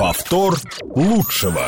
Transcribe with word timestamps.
Повтор 0.00 0.58
лучшего. 0.94 1.66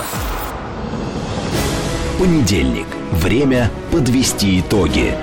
Понедельник. 2.18 2.86
Время 3.10 3.70
подвести 3.90 4.58
итоги. 4.58 5.14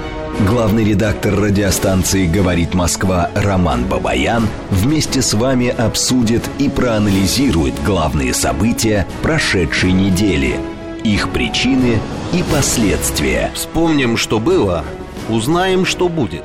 Главный 0.48 0.84
редактор 0.84 1.34
радиостанции 1.34 2.28
«Говорит 2.28 2.76
Москва» 2.76 3.32
Роман 3.34 3.86
Бабаян 3.86 4.48
вместе 4.70 5.24
с 5.24 5.34
вами 5.34 5.70
обсудит 5.70 6.48
и 6.60 6.70
проанализирует 6.70 7.74
главные 7.84 8.32
события 8.36 9.08
прошедшей 9.24 9.92
недели, 9.92 10.60
их 11.04 11.32
причины 11.32 12.00
и 12.32 12.44
последствия. 12.54 13.50
Вспомним, 13.56 14.18
что 14.18 14.40
было, 14.40 14.86
узнаем, 15.30 15.84
что 15.88 16.10
будет. 16.10 16.44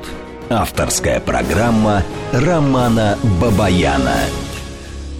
Авторская 0.49 1.19
программа 1.19 2.01
Романа 2.33 3.19
Бабаяна. 3.39 4.17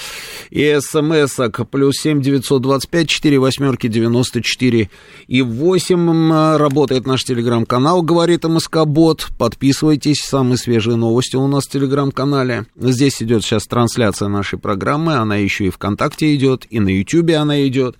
и 0.51 0.77
смс-ок 0.79 1.69
плюс 1.69 1.97
7 1.97 2.21
925 2.21 3.09
4 3.09 3.39
восьмерки 3.39 3.87
94 3.87 4.89
и 5.27 5.41
8. 5.41 6.57
Работает 6.57 7.05
наш 7.05 7.25
телеграм-канал 7.25 8.03
«Говорит 8.03 8.45
МСК 8.45 8.85
Бот». 8.85 9.27
Подписывайтесь, 9.37 10.21
самые 10.21 10.57
свежие 10.57 10.95
новости 10.95 11.35
у 11.35 11.47
нас 11.47 11.65
в 11.65 11.71
телеграм-канале. 11.71 12.67
Здесь 12.77 13.21
идет 13.21 13.43
сейчас 13.43 13.65
трансляция 13.65 14.29
нашей 14.29 14.59
программы, 14.59 15.15
она 15.15 15.35
еще 15.35 15.65
и 15.65 15.71
ВКонтакте 15.71 16.33
идет, 16.33 16.65
и 16.69 16.79
на 16.79 16.87
Ютьюбе 16.87 17.35
она 17.35 17.67
идет. 17.67 17.97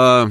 А, 0.00 0.30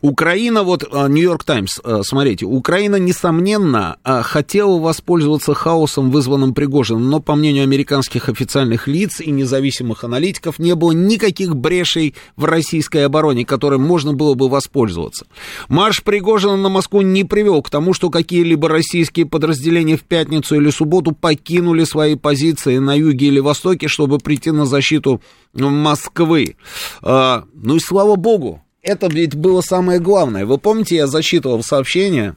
Украина, 0.00 0.62
вот 0.62 0.84
а, 0.92 1.08
Нью-Йорк 1.08 1.42
Таймс, 1.42 1.80
а, 1.82 2.02
смотрите, 2.04 2.46
Украина, 2.46 2.96
несомненно, 2.96 3.96
хотела 4.04 4.78
воспользоваться 4.78 5.54
хаосом, 5.54 6.12
вызванным 6.12 6.54
Пригожиным, 6.54 7.10
но, 7.10 7.18
по 7.18 7.34
мнению 7.34 7.64
американских 7.64 8.28
официальных 8.28 8.86
лиц 8.86 9.20
и 9.20 9.32
независимых 9.32 10.04
аналитиков, 10.04 10.60
не 10.60 10.76
было 10.76 10.92
никаких 10.92 11.56
брешей 11.56 12.14
в 12.36 12.44
российской 12.44 13.04
обороне, 13.04 13.44
которым 13.44 13.82
можно 13.82 14.12
было 14.12 14.34
бы 14.34 14.48
воспользоваться. 14.48 15.26
Марш 15.68 16.04
Пригожина 16.04 16.56
на 16.56 16.68
Москву 16.68 17.00
не 17.00 17.24
привел 17.24 17.60
к 17.60 17.68
тому, 17.68 17.92
что 17.92 18.08
какие-либо 18.08 18.68
российские 18.68 19.26
подразделения 19.26 19.96
в 19.96 20.04
пятницу 20.04 20.54
или 20.54 20.70
субботу 20.70 21.10
покинули 21.10 21.82
свои 21.82 22.14
позиции 22.14 22.78
на 22.78 22.94
юге 22.94 23.26
или 23.26 23.40
востоке, 23.40 23.88
чтобы 23.88 24.18
прийти 24.18 24.52
на 24.52 24.64
защиту 24.64 25.20
Москвы. 25.54 26.54
Ну 27.02 27.74
и 27.74 27.80
слава 27.80 28.14
богу, 28.14 28.62
это 28.82 29.08
ведь 29.08 29.34
было 29.34 29.60
самое 29.60 30.00
главное. 30.00 30.46
Вы 30.46 30.58
помните, 30.58 30.96
я 30.96 31.06
зачитывал 31.06 31.62
сообщение, 31.62 32.36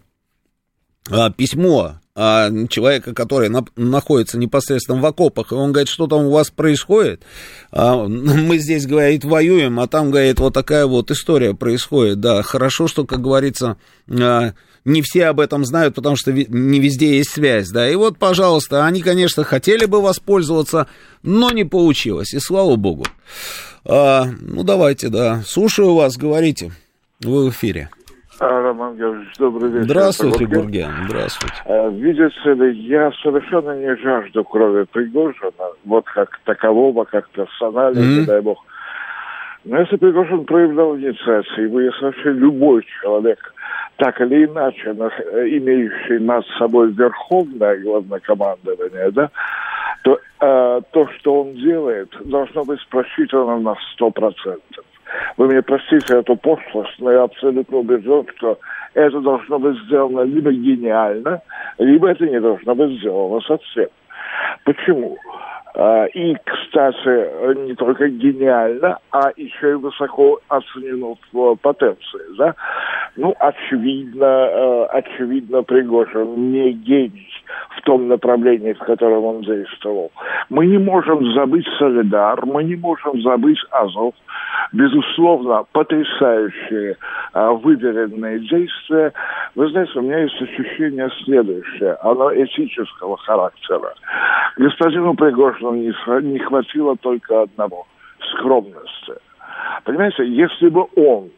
а, 1.09 1.29
письмо 1.31 1.95
а, 2.13 2.49
человека, 2.67 3.13
который 3.13 3.49
на, 3.49 3.65
находится 3.75 4.37
непосредственно 4.37 4.99
в 4.99 5.05
окопах, 5.05 5.51
и 5.51 5.55
он 5.55 5.71
говорит, 5.71 5.89
что 5.89 6.07
там 6.07 6.25
у 6.25 6.31
вас 6.31 6.49
происходит. 6.49 7.23
А, 7.71 7.95
мы 8.07 8.57
здесь, 8.57 8.85
говорит, 8.85 9.23
воюем, 9.23 9.79
а 9.79 9.87
там, 9.87 10.11
говорит, 10.11 10.39
вот 10.39 10.53
такая 10.53 10.85
вот 10.85 11.09
история 11.11 11.53
происходит. 11.53 12.19
Да, 12.19 12.43
хорошо, 12.43 12.87
что, 12.87 13.05
как 13.05 13.21
говорится, 13.21 13.77
а, 14.09 14.53
не 14.85 15.01
все 15.01 15.27
об 15.27 15.39
этом 15.39 15.63
знают, 15.65 15.95
потому 15.95 16.15
что 16.15 16.31
не 16.31 16.79
везде 16.79 17.17
есть 17.17 17.31
связь, 17.31 17.69
да. 17.69 17.89
И 17.89 17.95
вот, 17.95 18.17
пожалуйста, 18.17 18.85
они, 18.85 19.01
конечно, 19.01 19.43
хотели 19.43 19.85
бы 19.85 20.01
воспользоваться, 20.01 20.87
но 21.23 21.51
не 21.51 21.63
получилось, 21.63 22.33
и 22.33 22.39
слава 22.39 22.75
богу. 22.75 23.05
А, 23.85 24.25
ну, 24.41 24.63
давайте, 24.63 25.09
да. 25.09 25.41
Слушаю 25.45 25.95
вас, 25.95 26.17
говорите. 26.17 26.71
Вы 27.23 27.47
в 27.47 27.49
эфире. 27.51 27.89
А, 28.39 28.47
Роман 28.61 28.97
Георгиевич, 28.97 29.37
добрый 29.37 29.69
вечер. 29.69 29.83
Здравствуйте, 29.83 30.45
Гурген, 30.47 30.91
здравствуйте. 31.07 31.55
А, 31.65 31.89
видите 31.89 32.53
ли, 32.55 32.87
я 32.87 33.11
совершенно 33.21 33.77
не 33.77 33.95
жажду 33.97 34.43
крови 34.43 34.85
Пригожина, 34.91 35.51
вот 35.85 36.05
как 36.05 36.39
такового, 36.45 37.03
как 37.03 37.29
персонально, 37.29 37.99
mm-hmm. 37.99 38.19
не 38.21 38.25
дай 38.25 38.41
бог. 38.41 38.57
Но 39.63 39.79
если 39.79 39.95
Пригожин 39.95 40.45
проявлял 40.45 40.97
инициацию, 40.97 41.67
если 41.67 42.05
вообще 42.05 42.31
любой 42.31 42.83
человек, 42.99 43.53
так 44.01 44.19
или 44.19 44.45
иначе, 44.45 44.89
имеющий 44.89 46.17
над 46.17 46.43
собой 46.57 46.91
верховное 46.91 47.77
главнокомандование, 47.77 49.11
да, 49.11 49.29
то 50.03 50.17
э, 50.39 50.81
то, 50.91 51.07
что 51.09 51.41
он 51.41 51.53
делает, 51.53 52.09
должно 52.25 52.65
быть 52.65 52.79
просчитано 52.89 53.59
на 53.59 53.75
сто 53.93 54.09
процентов. 54.09 54.85
Вы 55.37 55.49
мне 55.49 55.61
простите 55.61 56.17
эту 56.17 56.35
пошлость, 56.35 56.95
но 56.97 57.11
я 57.11 57.23
абсолютно 57.23 57.77
убежден, 57.77 58.25
что 58.37 58.57
это 58.95 59.21
должно 59.21 59.59
быть 59.59 59.77
сделано 59.83 60.21
либо 60.21 60.51
гениально, 60.51 61.43
либо 61.77 62.09
это 62.09 62.25
не 62.25 62.41
должно 62.41 62.73
быть 62.73 62.97
сделано 62.97 63.39
совсем. 63.41 63.89
Почему? 64.63 65.19
А, 65.73 66.05
и, 66.05 66.35
кстати, 66.43 67.65
не 67.67 67.75
только 67.75 68.09
гениально, 68.09 68.97
а 69.11 69.31
еще 69.35 69.71
и 69.71 69.75
высоко 69.75 70.39
оценено 70.47 71.15
в 71.31 71.55
потенции. 71.55 72.35
Да? 72.37 72.55
Ну, 73.17 73.35
очевидно, 73.39 74.25
э, 74.25 74.83
очевидно, 74.91 75.63
Пригожин 75.63 76.51
не 76.51 76.71
гений 76.71 77.27
в 77.77 77.81
том 77.81 78.07
направлении, 78.07 78.73
в 78.73 78.79
котором 78.79 79.25
он 79.25 79.41
действовал. 79.41 80.11
Мы 80.49 80.65
не 80.67 80.77
можем 80.77 81.33
забыть 81.33 81.67
Солидар, 81.77 82.45
мы 82.45 82.63
не 82.63 82.75
можем 82.75 83.21
забыть 83.21 83.59
Азов. 83.71 84.13
Безусловно, 84.71 85.65
потрясающие 85.73 86.95
а, 87.33 87.51
выверенные 87.51 88.39
действия. 88.39 89.11
Вы 89.55 89.69
знаете, 89.69 89.99
у 89.99 90.01
меня 90.01 90.19
есть 90.19 90.41
ощущение 90.41 91.09
следующее, 91.25 91.97
оно 92.01 92.33
этического 92.33 93.17
характера. 93.17 93.93
Господину 94.57 95.15
Пригожину 95.15 95.73
не, 95.73 96.39
хватило 96.39 96.95
только 96.97 97.41
одного– 97.41 97.85
скромности. 98.31 99.13
Понимаете, 99.83 100.25
если 100.25 100.69
бы 100.69 100.85
он 100.95 101.29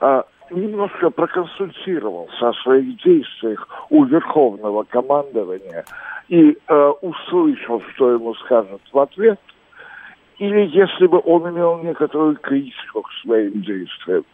а, 0.00 0.24
немножко 0.50 1.10
проконсультировался 1.10 2.48
о 2.48 2.54
своих 2.54 3.02
действиях 3.02 3.68
у 3.90 4.04
Верховного 4.04 4.84
командования 4.84 5.84
и 6.28 6.56
э, 6.68 6.92
услышал, 7.00 7.82
что 7.94 8.12
ему 8.12 8.34
скажут 8.34 8.82
в 8.92 8.98
ответ, 8.98 9.38
или 10.38 10.66
если 10.66 11.06
бы 11.06 11.20
он 11.24 11.48
имел 11.50 11.78
некоторую 11.82 12.36
критику 12.36 13.02
к 13.02 13.12
своим 13.22 13.62
действиям. 13.62 14.24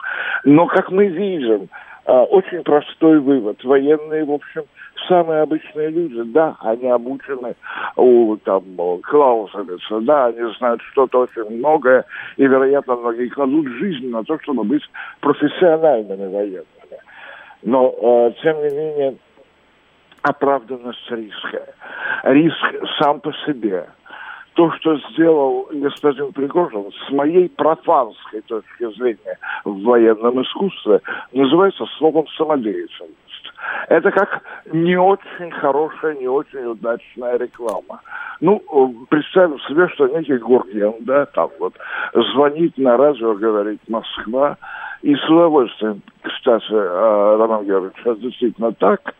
Но, 0.44 0.66
как 0.66 0.90
мы 0.90 1.06
видим, 1.06 1.68
э, 2.06 2.12
очень 2.12 2.62
простой 2.62 3.20
вывод. 3.20 3.62
Военные, 3.62 4.24
в 4.24 4.32
общем, 4.32 4.64
самые 5.08 5.42
обычные 5.42 5.90
люди, 5.90 6.22
да, 6.32 6.56
они 6.60 6.88
обучены 6.88 7.54
у 7.96 8.36
там 8.38 8.64
Клаусовица, 9.02 10.00
да, 10.00 10.26
они 10.26 10.54
знают 10.58 10.80
что-то 10.92 11.20
очень 11.20 11.58
многое, 11.58 12.04
и, 12.36 12.44
вероятно, 12.44 12.96
многие 12.96 13.28
кладут 13.28 13.66
жизнь 13.68 14.08
на 14.10 14.24
то, 14.24 14.38
чтобы 14.40 14.64
быть 14.64 14.82
профессиональными 15.20 16.32
военными. 16.32 16.66
Но, 17.62 17.94
э, 18.00 18.32
тем 18.42 18.56
не 18.58 18.74
менее, 18.74 19.16
оправданность 20.22 21.10
риска. 21.10 21.66
Риск 22.24 22.74
сам 22.98 23.20
по 23.20 23.32
себе– 23.46 23.86
то, 24.54 24.70
что 24.72 24.98
сделал 25.10 25.69
господин 25.72 26.32
Пригожин, 26.32 26.90
с 27.06 27.10
моей 27.10 27.48
профанской 27.48 28.42
точки 28.42 28.92
зрения 28.96 29.38
в 29.64 29.82
военном 29.82 30.42
искусстве, 30.42 31.00
называется 31.32 31.86
словом 31.98 32.26
самодеятельность. 32.36 33.16
Это 33.88 34.10
как 34.10 34.42
не 34.72 34.96
очень 34.96 35.50
хорошая, 35.50 36.14
не 36.14 36.28
очень 36.28 36.64
удачная 36.64 37.36
реклама. 37.36 38.00
Ну, 38.40 38.60
представим 39.08 39.60
себе, 39.60 39.88
что 39.88 40.08
некий 40.08 40.36
Гурген, 40.36 40.94
да, 41.00 41.26
там 41.26 41.50
вот, 41.58 41.74
звонит 42.32 42.76
на 42.78 42.96
радио, 42.96 43.34
говорит 43.34 43.80
Москва, 43.88 44.56
и 45.02 45.14
с 45.14 45.28
удовольствием, 45.28 46.02
кстати, 46.22 46.72
э, 46.72 47.37
Роман 47.37 47.64
Георгиевич, 47.64 47.96
это 48.04 48.14
действительно 48.16 48.72
так, 48.72 49.14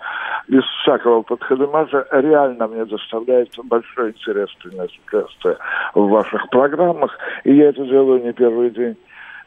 без 0.49 0.65
всякого 0.83 1.23
подходомажа, 1.23 2.07
реально 2.11 2.69
мне 2.69 2.85
доставляет 2.85 3.51
большой 3.65 4.11
интерес 4.11 4.49
принять 4.63 4.99
участие 5.07 5.57
в 5.95 6.09
ваших 6.09 6.49
программах, 6.51 7.17
и 7.45 7.55
я 7.55 7.69
это 7.71 7.85
делаю 7.85 8.23
не 8.23 8.33
первый 8.33 8.71
день. 8.71 8.97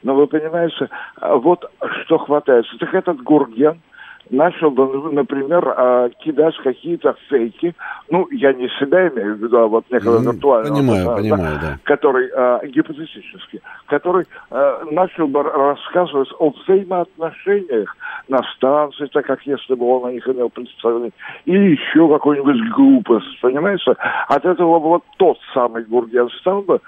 Но 0.04 0.14
вы 0.14 0.28
понимаете, 0.28 0.90
вот 1.22 1.66
что 2.04 2.18
хватается. 2.18 2.78
Так 2.78 2.94
этот 2.94 3.22
Гурген– 3.22 3.81
начал, 4.30 4.72
например, 5.12 5.74
а, 5.75 6.10
кидать 6.10 6.56
какие-то 6.63 7.16
фейки. 7.30 7.75
Ну, 8.10 8.27
я 8.31 8.54
не 8.54 8.68
себя 8.80 9.07
имею 9.10 9.36
в 9.36 9.39
виду, 9.39 9.57
а 9.57 9.68
вот 9.68 9.86
некого 9.92 10.19
mm, 10.19 10.24
виртуального. 10.24 10.75
Понимаю, 10.75 11.06
да, 11.06 11.16
понимаю, 11.16 11.60
да. 11.62 11.80
Который 11.83 12.30
а, 12.36 12.66
гипотетически, 12.66 13.62
который 13.88 14.25
а, 14.50 14.83
начал 14.92 15.27
бы 15.27 15.44
рассказывать 15.44 16.30
о 16.39 16.50
взаимоотношениях 16.51 17.95
на 18.27 18.42
станции, 18.56 19.07
так 19.07 19.25
как 19.25 19.42
если 19.45 19.75
бы 19.75 19.86
он 19.86 20.10
о 20.10 20.12
них 20.12 20.27
имел 20.27 20.50
представление, 20.50 21.12
или 21.45 21.72
еще 21.72 22.07
какую-нибудь 22.10 22.74
глупость, 22.75 23.39
понимаете? 23.42 23.95
От 24.27 24.45
этого 24.45 24.80
вот 24.80 25.04
тот 25.18 25.38
самый 25.54 25.83
Гурген 25.83 26.30
стал 26.39 26.62
бы 26.62 26.80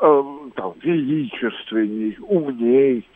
э, 0.00 0.22
там, 0.56 0.72
величественней, 0.82 2.16
умней, 2.20 3.06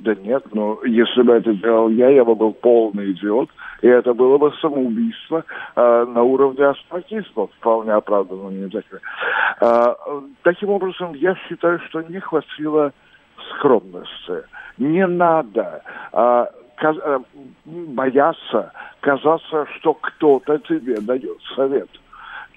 Да 0.00 0.14
нет, 0.14 0.44
но 0.52 0.80
если 0.84 1.22
бы 1.22 1.34
это 1.34 1.54
делал 1.54 1.88
я, 1.88 2.10
я 2.10 2.24
бы 2.24 2.34
был 2.34 2.52
полный 2.52 3.12
идиот, 3.12 3.48
и 3.80 3.86
это 3.86 4.12
было 4.12 4.38
бы 4.38 4.52
самоубийство 4.60 5.44
э, 5.76 6.06
на 6.08 6.22
уровне 6.22 6.64
астматизма, 6.64 7.46
вполне 7.46 7.92
оправданно. 7.92 8.50
Не 8.50 8.68
так. 8.68 8.84
Э, 9.60 9.94
таким 10.42 10.70
образом, 10.70 11.14
я 11.14 11.36
считаю, 11.48 11.78
что 11.88 12.02
не 12.02 12.18
хватило 12.18 12.92
скромности. 13.50 14.44
Не 14.78 15.06
надо 15.06 15.82
э, 16.12 16.46
каз- 16.76 17.02
э, 17.02 17.18
бояться 17.64 18.72
казаться, 19.00 19.66
что 19.76 19.94
кто-то 19.94 20.58
тебе 20.58 21.00
дает 21.00 21.38
совет 21.54 21.88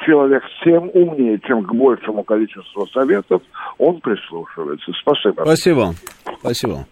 человек 0.06 0.44
тем 0.64 0.90
умнее, 0.94 1.40
чем 1.46 1.64
к 1.64 1.74
большему 1.74 2.24
количеству 2.24 2.88
советов, 2.88 3.42
он 3.78 4.00
прислушивается. 4.02 4.92
Спасибо. 5.02 5.42
Спасибо. 5.44 5.94
Спасибо. 6.40 6.88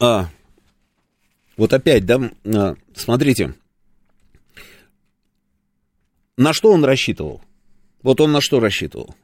а, 0.00 0.24
вот 1.56 1.72
опять, 1.72 2.04
да, 2.06 2.20
а, 2.44 2.74
смотрите, 2.94 3.54
на 6.36 6.52
что 6.52 6.72
он 6.72 6.84
рассчитывал? 6.84 7.40
Вот 8.02 8.20
он 8.20 8.32
на 8.32 8.40
что 8.40 8.58
рассчитывал? 8.58 9.14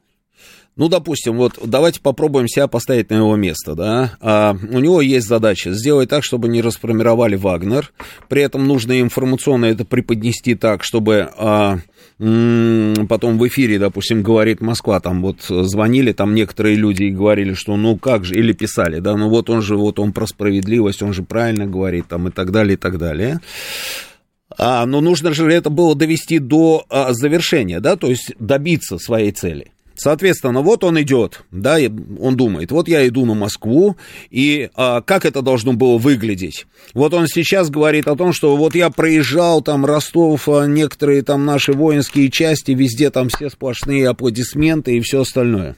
Ну, 0.78 0.88
допустим, 0.88 1.36
вот 1.36 1.58
давайте 1.64 2.00
попробуем 2.00 2.46
себя 2.46 2.69
поставить 2.69 3.10
на 3.10 3.16
его 3.16 3.34
место, 3.34 3.75
да. 3.75 4.12
А, 4.20 4.56
у 4.70 4.78
него 4.78 5.00
есть 5.00 5.26
задача 5.26 5.72
сделать 5.72 6.08
так, 6.08 6.22
чтобы 6.22 6.46
не 6.46 6.62
расформировали 6.62 7.34
Вагнер. 7.34 7.92
При 8.28 8.42
этом 8.42 8.64
нужно 8.69 9.00
информационно 9.00 9.66
это 9.66 9.84
преподнести 9.84 10.54
так, 10.54 10.84
чтобы 10.84 11.30
а, 11.36 11.78
потом 12.19 13.38
в 13.38 13.48
эфире, 13.48 13.80
допустим, 13.80 14.22
говорит 14.22 14.60
Москва, 14.60 15.00
там 15.00 15.20
вот 15.20 15.42
звонили, 15.48 16.12
там 16.12 16.32
некоторые 16.36 16.76
люди 16.76 17.04
и 17.04 17.10
говорили, 17.10 17.54
что 17.54 17.76
ну 17.76 17.96
как 17.96 18.24
же, 18.24 18.36
или 18.36 18.52
писали, 18.52 19.00
да, 19.00 19.16
ну 19.16 19.28
вот 19.28 19.50
он 19.50 19.62
же, 19.62 19.76
вот 19.76 19.98
он 19.98 20.12
про 20.12 20.28
справедливость, 20.28 21.02
он 21.02 21.12
же 21.12 21.24
правильно 21.24 21.66
говорит, 21.66 22.06
там 22.06 22.28
и 22.28 22.31
так 22.31 22.52
далее, 22.52 22.74
и 22.74 22.78
так 22.78 22.98
далее. 22.98 23.40
А, 24.56 24.86
но 24.86 25.00
нужно 25.00 25.34
же 25.34 25.50
это 25.52 25.70
было 25.70 25.96
довести 25.96 26.38
до 26.38 26.84
а, 26.88 27.12
завершения, 27.12 27.81
да, 27.81 27.96
то 27.96 28.06
есть 28.06 28.32
добиться 28.38 28.98
своей 28.98 29.32
цели. 29.32 29.72
Соответственно, 29.98 30.62
вот 30.62 30.84
он 30.84 31.00
идет, 31.02 31.42
да, 31.50 31.76
он 32.20 32.36
думает, 32.36 32.70
вот 32.70 32.86
я 32.86 33.06
иду 33.08 33.26
на 33.26 33.34
Москву, 33.34 33.96
и 34.30 34.70
а, 34.76 35.00
как 35.00 35.26
это 35.26 35.42
должно 35.42 35.72
было 35.72 35.98
выглядеть? 35.98 36.66
Вот 36.94 37.14
он 37.14 37.26
сейчас 37.26 37.68
говорит 37.68 38.06
о 38.06 38.14
том, 38.14 38.32
что 38.32 38.56
вот 38.56 38.76
я 38.76 38.90
проезжал 38.90 39.60
там 39.60 39.84
Ростов, 39.84 40.48
а, 40.48 40.66
некоторые 40.66 41.22
там 41.22 41.44
наши 41.44 41.72
воинские 41.72 42.30
части, 42.30 42.70
везде 42.70 43.10
там 43.10 43.28
все 43.28 43.50
сплошные 43.50 44.08
аплодисменты 44.08 44.96
и 44.96 45.00
все 45.00 45.22
остальное. 45.22 45.76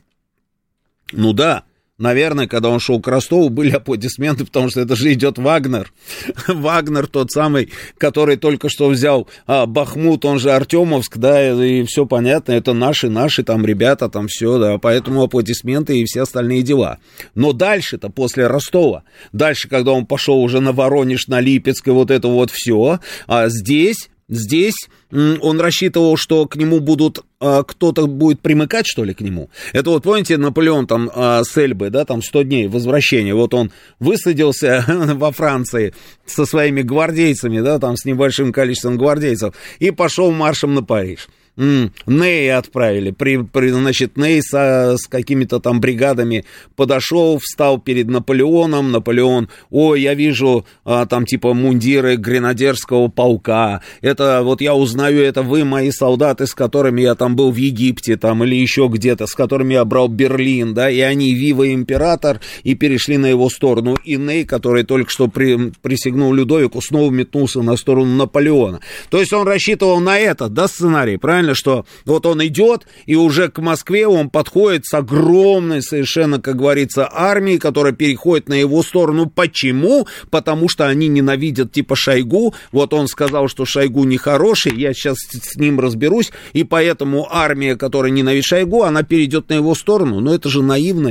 Ну 1.12 1.32
да, 1.32 1.64
Наверное, 2.00 2.49
когда 2.49 2.70
он 2.70 2.81
шел 2.81 2.99
к 2.99 3.08
Ростову, 3.08 3.50
были 3.50 3.70
аплодисменты, 3.70 4.47
потому 4.47 4.70
что 4.70 4.81
это 4.81 4.97
же 4.97 5.12
идет 5.12 5.37
Вагнер. 5.37 5.93
Вагнер 6.49 7.06
тот 7.06 7.31
самый, 7.31 7.70
который 7.99 8.38
только 8.38 8.70
что 8.70 8.88
взял 8.88 9.29
а, 9.47 9.67
Бахмут, 9.67 10.25
он 10.25 10.38
же 10.38 10.50
Артемовск, 10.50 11.19
да, 11.19 11.52
и 11.62 11.85
все 11.85 12.06
понятно, 12.06 12.52
это 12.52 12.73
наши, 12.73 13.11
наши 13.11 13.43
там 13.43 13.67
ребята, 13.67 14.08
там 14.08 14.29
все, 14.29 14.58
да, 14.58 14.79
поэтому 14.79 15.23
аплодисменты 15.23 16.00
и 16.00 16.06
все 16.06 16.23
остальные 16.23 16.62
дела. 16.62 17.00
Но 17.35 17.52
дальше-то, 17.52 18.08
после 18.08 18.46
Ростова, 18.46 19.03
дальше, 19.32 19.69
когда 19.69 19.93
он 19.93 20.06
пошел 20.06 20.41
уже 20.41 20.61
на 20.61 20.73
Воронеж, 20.73 21.26
на 21.29 21.41
Липецк 21.41 21.87
и 21.87 21.91
вот 21.91 22.11
это 22.11 22.29
вот 22.29 22.50
все, 22.50 23.00
а 23.26 23.50
здесь 23.50 24.08
Здесь 24.31 24.88
он 25.11 25.61
рассчитывал, 25.61 26.17
что 26.17 26.47
к 26.47 26.55
нему 26.55 26.79
будут 26.79 27.25
а, 27.41 27.65
кто-то 27.65 28.06
будет 28.06 28.41
примыкать, 28.41 28.87
что 28.87 29.03
ли, 29.03 29.12
к 29.12 29.21
нему. 29.21 29.50
Это 29.73 29.91
вот, 29.91 30.05
помните, 30.05 30.37
Наполеон 30.37 30.87
там 30.87 31.11
а, 31.12 31.43
с 31.43 31.56
Эльбы, 31.56 31.91
да, 31.91 32.05
там 32.05 32.23
100 32.23 32.43
дней 32.43 32.69
возвращения. 32.69 33.35
Вот 33.35 33.55
он 33.55 33.73
высадился 33.99 34.85
во 34.88 35.32
Франции 35.32 35.93
со 36.27 36.47
своими 36.47 36.82
гвардейцами, 36.82 37.61
да, 37.61 37.81
там 37.81 37.97
с 37.97 38.05
небольшим 38.05 38.53
количеством 38.53 38.97
гвардейцев, 38.97 39.55
и 39.81 39.91
пошел 39.91 40.31
маршем 40.31 40.75
на 40.75 40.85
Париж. 40.85 41.29
Ней 41.56 42.52
отправили. 42.55 43.11
При, 43.11 43.43
при, 43.43 43.69
значит, 43.69 44.17
Ней 44.17 44.41
со, 44.43 44.97
с 44.97 45.06
какими-то 45.06 45.61
там 45.61 45.81
бригадами 45.81 46.44
подошел, 46.76 47.38
встал 47.38 47.79
перед 47.79 48.08
Наполеоном. 48.08 48.93
Наполеон, 48.93 49.49
ой, 49.70 50.00
я 50.00 50.14
вижу 50.14 50.64
а, 50.85 51.06
там 51.06 51.26
типа 51.26 51.52
мундиры 51.52 52.17
гренадерского 52.17 53.08
полка. 53.08 53.82
Это 54.00 54.41
вот 54.43 54.61
я 54.61 54.75
узнаю, 54.75 55.23
это 55.23 55.43
вы 55.43 55.64
мои 55.64 55.91
солдаты, 55.91 56.47
с 56.47 56.55
которыми 56.55 57.02
я 57.02 57.14
там 57.14 57.37
был 57.37 57.50
в 57.50 57.56
Египте 57.56 58.17
там 58.17 58.43
или 58.44 58.55
еще 58.55 58.88
где-то, 58.91 59.26
с 59.26 59.35
которыми 59.35 59.75
я 59.75 59.85
брал 59.85 60.08
Берлин, 60.08 60.73
да, 60.73 60.88
и 60.88 61.00
они 61.00 61.35
Вива 61.35 61.73
Император 61.73 62.41
и 62.62 62.75
перешли 62.75 63.19
на 63.19 63.26
его 63.26 63.50
сторону. 63.50 63.96
И 64.05 64.17
Ней, 64.17 64.44
который 64.44 64.85
только 64.85 65.11
что 65.11 65.29
при, 65.29 65.73
присягнул 65.82 66.32
Людовику, 66.32 66.81
снова 66.81 67.11
метнулся 67.11 67.61
на 67.62 67.76
сторону 67.76 68.14
Наполеона. 68.17 68.81
То 69.11 69.19
есть 69.19 69.32
он 69.32 69.46
рассчитывал 69.46 70.00
на 70.00 70.19
это, 70.19 70.49
да, 70.49 70.69
сценарий, 70.69 71.17
правильно? 71.17 71.40
Нормально, 71.41 71.55
что 71.55 71.85
вот 72.05 72.27
он 72.27 72.45
идет, 72.47 72.87
и 73.07 73.15
уже 73.17 73.49
к 73.49 73.59
Москве 73.59 74.07
он 74.07 74.31
подходит 74.31 74.87
с 74.87 74.95
огромной 74.95 75.83
совершенно, 75.83 76.41
как 76.41 76.57
говорится, 76.57 77.09
армией, 77.11 77.59
которая 77.59 77.93
переходит 77.93 78.49
на 78.49 78.55
его 78.55 78.83
сторону. 78.83 79.29
Почему? 79.29 80.07
Потому 80.31 80.69
что 80.69 80.87
они 80.87 81.09
ненавидят 81.09 81.73
типа 81.73 81.97
Шойгу. 81.97 82.55
Вот 82.73 82.95
он 82.95 83.09
сказал, 83.09 83.49
что 83.49 83.65
Шойгу 83.65 84.05
нехороший, 84.05 84.75
я 84.77 84.93
сейчас 84.93 85.17
с 85.19 85.57
ним 85.57 85.81
разберусь, 85.81 86.31
и 86.53 86.65
поэтому 86.65 87.27
армия, 87.31 87.77
которая 87.77 88.13
ненавидит 88.13 88.45
Шойгу, 88.45 88.83
она 88.83 89.03
перейдет 89.03 89.49
на 89.49 89.55
его 89.55 89.75
сторону. 89.75 90.21
Но 90.21 90.35
это 90.35 90.49
же 90.49 90.63
наивно. 90.63 91.11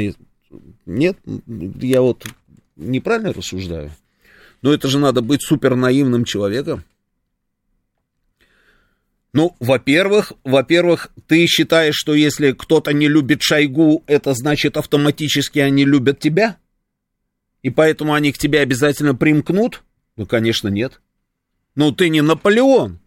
Нет, 0.85 1.17
я 1.47 2.01
вот 2.01 2.25
неправильно 2.75 3.33
рассуждаю. 3.33 3.91
Но 4.61 4.73
это 4.73 4.87
же 4.87 4.99
надо 4.99 5.21
быть 5.21 5.41
супер 5.41 5.75
наивным 5.75 6.25
человеком. 6.25 6.83
Ну, 9.31 9.55
во-первых, 9.59 10.33
во-первых, 10.43 11.11
ты 11.27 11.45
считаешь, 11.45 11.95
что 11.95 12.15
если 12.15 12.51
кто-то 12.51 12.93
не 12.93 13.07
любит 13.07 13.43
Шойгу, 13.43 14.03
это 14.07 14.33
значит 14.33 14.75
автоматически 14.75 15.59
они 15.59 15.85
любят 15.85 16.19
тебя? 16.19 16.57
И 17.61 17.69
поэтому 17.69 18.13
они 18.13 18.31
к 18.31 18.39
тебе 18.39 18.61
обязательно 18.61 19.13
примкнут? 19.13 19.83
Ну, 20.15 20.25
конечно, 20.25 20.67
нет. 20.67 20.99
Ну, 21.75 21.91
ты 21.91 22.09
не 22.09 22.21
Наполеон. 22.21 22.99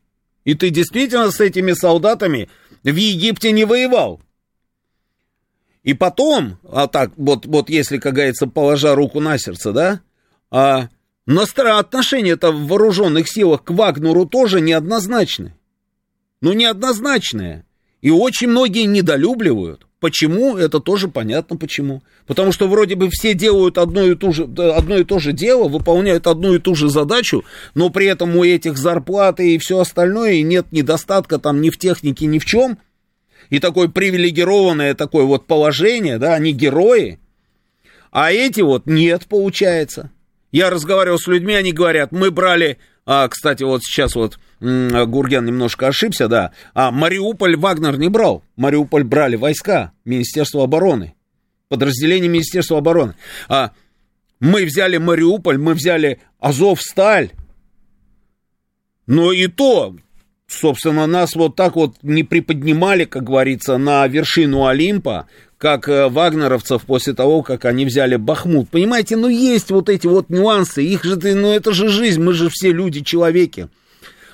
И 0.45 0.55
ты 0.55 0.71
действительно 0.71 1.31
с 1.31 1.41
этими 1.41 1.73
солдатами 1.73 2.49
в 2.85 2.95
Египте 2.95 3.51
не 3.51 3.65
воевал. 3.65 4.21
И 5.83 5.95
потом, 5.95 6.59
а 6.69 6.87
так, 6.87 7.11
вот, 7.17 7.47
вот 7.47 7.69
если, 7.69 7.99
как 7.99 8.15
говорится, 8.15 8.47
положа 8.47 8.95
руку 8.95 9.19
на 9.19 9.39
сердце, 9.39 9.73
да, 9.73 10.01
а 10.51 10.89
отношения-то 11.27 12.53
в 12.53 12.69
вооруженных 12.69 13.29
силах 13.29 13.65
к 13.65 13.71
Вагнеру 13.71 14.27
тоже 14.27 14.61
неоднозначны 14.61 15.57
но 16.43 16.53
неоднозначное. 16.53 17.65
И 18.03 18.11
очень 18.11 18.49
многие 18.49 18.85
недолюбливают. 18.85 19.87
Почему? 20.01 20.57
Это 20.57 20.81
тоже 20.81 21.07
понятно 21.07 21.57
почему. 21.57 22.03
Потому 22.27 22.51
что 22.51 22.67
вроде 22.67 22.97
бы 22.97 23.09
все 23.09 23.35
делают 23.35 23.79
одно 23.79 24.03
и, 24.03 24.17
ту 24.17 24.33
же, 24.33 24.43
одно 24.45 24.97
и 24.99 25.05
то 25.05 25.21
же 25.21 25.33
дело, 25.33 25.69
выполняют 25.69 26.27
одну 26.27 26.55
и 26.55 26.59
ту 26.59 26.75
же 26.75 26.91
задачу, 26.91 27.45
но 27.77 27.89
при 27.89 28.07
этом 28.07 28.37
у 28.37 28.43
этих 28.43 28.77
зарплаты 28.77 29.55
и 29.55 29.59
все 29.59 29.79
остальное, 29.79 30.33
и 30.33 30.43
нет 30.43 30.67
недостатка 30.73 31.39
там 31.39 31.61
ни 31.61 31.71
в 31.71 31.79
технике, 31.79 32.27
ни 32.27 32.41
в 32.41 32.45
чем. 32.45 32.79
И 33.49 33.61
такое 33.61 33.87
привилегированное 33.87 34.95
такое 34.95 35.25
вот 35.25 35.47
положение, 35.47 36.19
да, 36.19 36.35
они 36.35 36.53
герои. 36.53 37.21
А 38.11 38.33
эти 38.33 38.61
вот 38.61 38.87
нет, 38.87 39.27
получается. 39.29 40.11
Я 40.51 40.71
разговаривал 40.71 41.19
с 41.19 41.29
людьми, 41.29 41.55
они 41.55 41.73
говорят, 41.73 42.11
мы 42.11 42.33
брали 42.33 42.79
а, 43.05 43.29
кстати, 43.29 43.65
вот 43.65 43.83
сейчас 43.83 44.15
вот 44.15 44.39
Гурген 44.61 45.45
немножко 45.45 45.89
ошибся, 45.89 46.29
да. 46.29 46.53
А 46.73 46.91
Мариуполь 46.91 47.57
Вагнер 47.57 47.99
не 47.99 48.09
брал. 48.09 48.45
Мариуполь 48.57 49.03
брали 49.03 49.37
войска 49.37 49.93
Министерства 50.05 50.65
обороны. 50.65 51.15
Подразделение 51.69 52.29
Министерства 52.29 52.79
обороны. 52.79 53.15
А 53.49 53.73
мы 54.39 54.65
взяли 54.65 54.99
Мариуполь, 54.99 55.59
мы 55.59 55.75
взяли 55.75 56.21
Азов-Сталь. 56.39 57.33
Но 59.07 59.33
и 59.33 59.49
то, 59.49 59.97
собственно, 60.47 61.07
нас 61.07 61.35
вот 61.35 61.57
так 61.57 61.75
вот 61.75 61.97
не 62.03 62.23
приподнимали, 62.23 63.05
как 63.05 63.25
говорится, 63.25 63.79
на 63.79 64.07
вершину 64.07 64.67
Олимпа, 64.67 65.29
как 65.63 65.89
э, 65.89 66.09
вагнеровцев 66.09 66.83
после 66.83 67.13
того, 67.13 67.45
как 67.45 67.67
они 67.67 67.85
взяли 67.85 68.17
Бахмут. 68.17 68.69
Понимаете, 68.69 69.15
ну 69.15 69.29
есть 69.29 69.71
вот 69.71 69.89
эти 69.89 70.09
вот 70.09 70.29
нюансы, 70.29 70.83
их 70.83 71.05
же, 71.05 71.17
ну 71.37 71.53
это 71.53 71.73
же 71.73 71.89
жизнь, 71.89 72.21
мы 72.21 72.33
же 72.33 72.49
все 72.51 72.73
люди-человеки. 72.73 73.69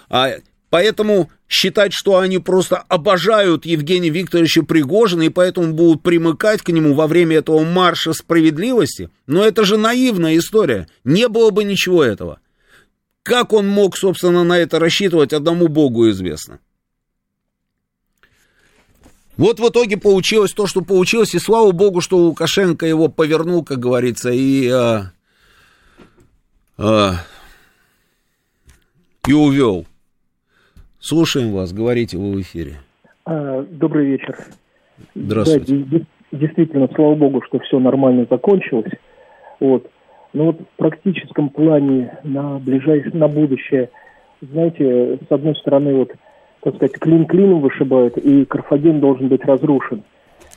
А, 0.08 0.30
поэтому 0.70 1.30
считать, 1.46 1.92
что 1.92 2.16
они 2.16 2.38
просто 2.38 2.78
обожают 2.78 3.66
Евгения 3.66 4.08
Викторовича 4.08 4.62
Пригожина 4.62 5.24
и 5.24 5.28
поэтому 5.28 5.74
будут 5.74 6.02
примыкать 6.02 6.62
к 6.62 6.70
нему 6.70 6.94
во 6.94 7.06
время 7.06 7.36
этого 7.36 7.62
марша 7.62 8.14
справедливости, 8.14 9.10
ну 9.26 9.42
это 9.42 9.66
же 9.66 9.76
наивная 9.76 10.38
история. 10.38 10.88
Не 11.04 11.28
было 11.28 11.50
бы 11.50 11.62
ничего 11.64 12.02
этого. 12.02 12.40
Как 13.22 13.52
он 13.52 13.68
мог, 13.68 13.98
собственно, 13.98 14.44
на 14.44 14.58
это 14.58 14.78
рассчитывать, 14.78 15.34
одному 15.34 15.68
Богу 15.68 16.08
известно. 16.08 16.60
Вот 19.38 19.60
в 19.60 19.68
итоге 19.68 19.96
получилось 19.96 20.52
то, 20.52 20.66
что 20.66 20.82
получилось, 20.82 21.32
и 21.34 21.38
слава 21.38 21.70
богу, 21.70 22.00
что 22.00 22.16
Лукашенко 22.16 22.84
его 22.86 23.08
повернул, 23.08 23.64
как 23.64 23.78
говорится, 23.78 24.30
и, 24.30 24.68
а, 24.68 25.12
а, 26.76 27.12
и 29.28 29.32
увел. 29.32 29.86
Слушаем 30.98 31.52
вас, 31.52 31.72
говорите 31.72 32.18
вы 32.18 32.32
в 32.32 32.40
эфире. 32.40 32.78
А, 33.24 33.62
добрый 33.62 34.06
вечер. 34.06 34.36
Здравствуйте. 35.14 35.84
Да, 35.86 35.98
действительно, 36.32 36.88
слава 36.92 37.14
богу, 37.14 37.40
что 37.46 37.60
все 37.60 37.78
нормально 37.78 38.26
закончилось. 38.28 38.92
Вот. 39.60 39.88
Но 40.32 40.46
вот 40.46 40.60
в 40.60 40.76
практическом 40.76 41.50
плане 41.50 42.18
на 42.24 42.58
ближайшее, 42.58 43.14
на 43.14 43.28
будущее, 43.28 43.90
знаете, 44.40 45.20
с 45.28 45.32
одной 45.32 45.54
стороны, 45.56 45.94
вот 45.94 46.10
так 46.62 46.74
сказать, 46.76 46.98
клин 46.98 47.26
клином 47.26 47.60
вышибают, 47.60 48.16
и 48.18 48.44
Карфаген 48.44 49.00
должен 49.00 49.28
быть 49.28 49.44
разрушен. 49.44 50.02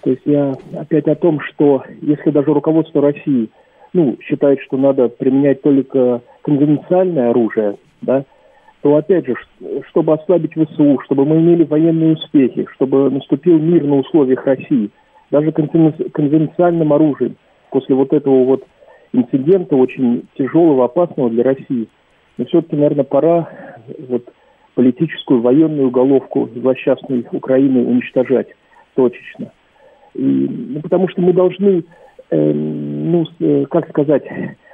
То 0.04 0.10
есть 0.10 0.24
я 0.26 0.56
опять 0.78 1.08
о 1.08 1.16
том, 1.16 1.40
что 1.42 1.84
если 2.02 2.32
даже 2.32 2.54
руководство 2.54 3.02
России 3.02 3.50
ну, 3.94 4.18
считает, 4.22 4.60
что 4.62 4.78
надо 4.78 5.10
применять 5.10 5.62
только 5.62 6.22
конвенциальное 6.44 7.30
оружие, 7.30 7.76
да, 8.02 8.24
то 8.82 8.96
опять 8.96 9.28
же, 9.28 9.36
чтобы 9.90 10.14
ослабить 10.14 10.54
ВСУ, 10.54 11.00
чтобы 11.06 11.26
мы 11.26 11.38
имели 11.38 11.64
военные 11.64 12.14
успехи, 12.14 12.68
чтобы 12.74 13.12
наступил 13.12 13.60
мир 13.60 13.84
на 13.84 13.98
условиях 13.98 14.46
России, 14.46 14.90
даже 15.30 15.52
конвенциальным 15.52 16.92
оружием, 16.92 17.36
после 17.70 17.96
вот 17.96 18.12
этого 18.12 18.44
вот 18.44 18.64
инцидента, 19.14 19.76
очень 19.76 20.24
тяжелого, 20.38 20.86
опасного 20.86 21.30
для 21.30 21.44
России, 21.44 21.88
но 22.38 22.46
все-таки, 22.46 22.76
наверное, 22.76 23.04
пора 23.04 23.50
вот 24.10 24.26
политическую 24.76 25.42
военную 25.42 25.88
уголовку 25.88 26.50
злосчастной 26.56 27.26
Украины 27.32 27.86
уничтожать 27.86 28.48
точечно. 28.96 29.52
И, 30.14 30.22
ну, 30.22 30.82
потому 30.82 31.08
что 31.10 31.22
мы 31.22 31.34
должны, 31.34 31.84
э, 32.30 32.54
ну, 32.54 33.26
э, 33.40 33.66
как 33.70 33.90
сказать, 33.90 34.24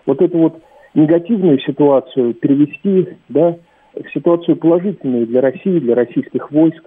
вот 0.05 0.21
эту 0.21 0.37
вот 0.37 0.61
негативную 0.93 1.59
ситуацию 1.59 2.33
перевести, 2.33 3.09
да, 3.29 3.57
в 3.93 4.13
ситуацию 4.13 4.57
положительную 4.57 5.27
для 5.27 5.41
России, 5.41 5.79
для 5.79 5.95
российских 5.95 6.51
войск, 6.51 6.83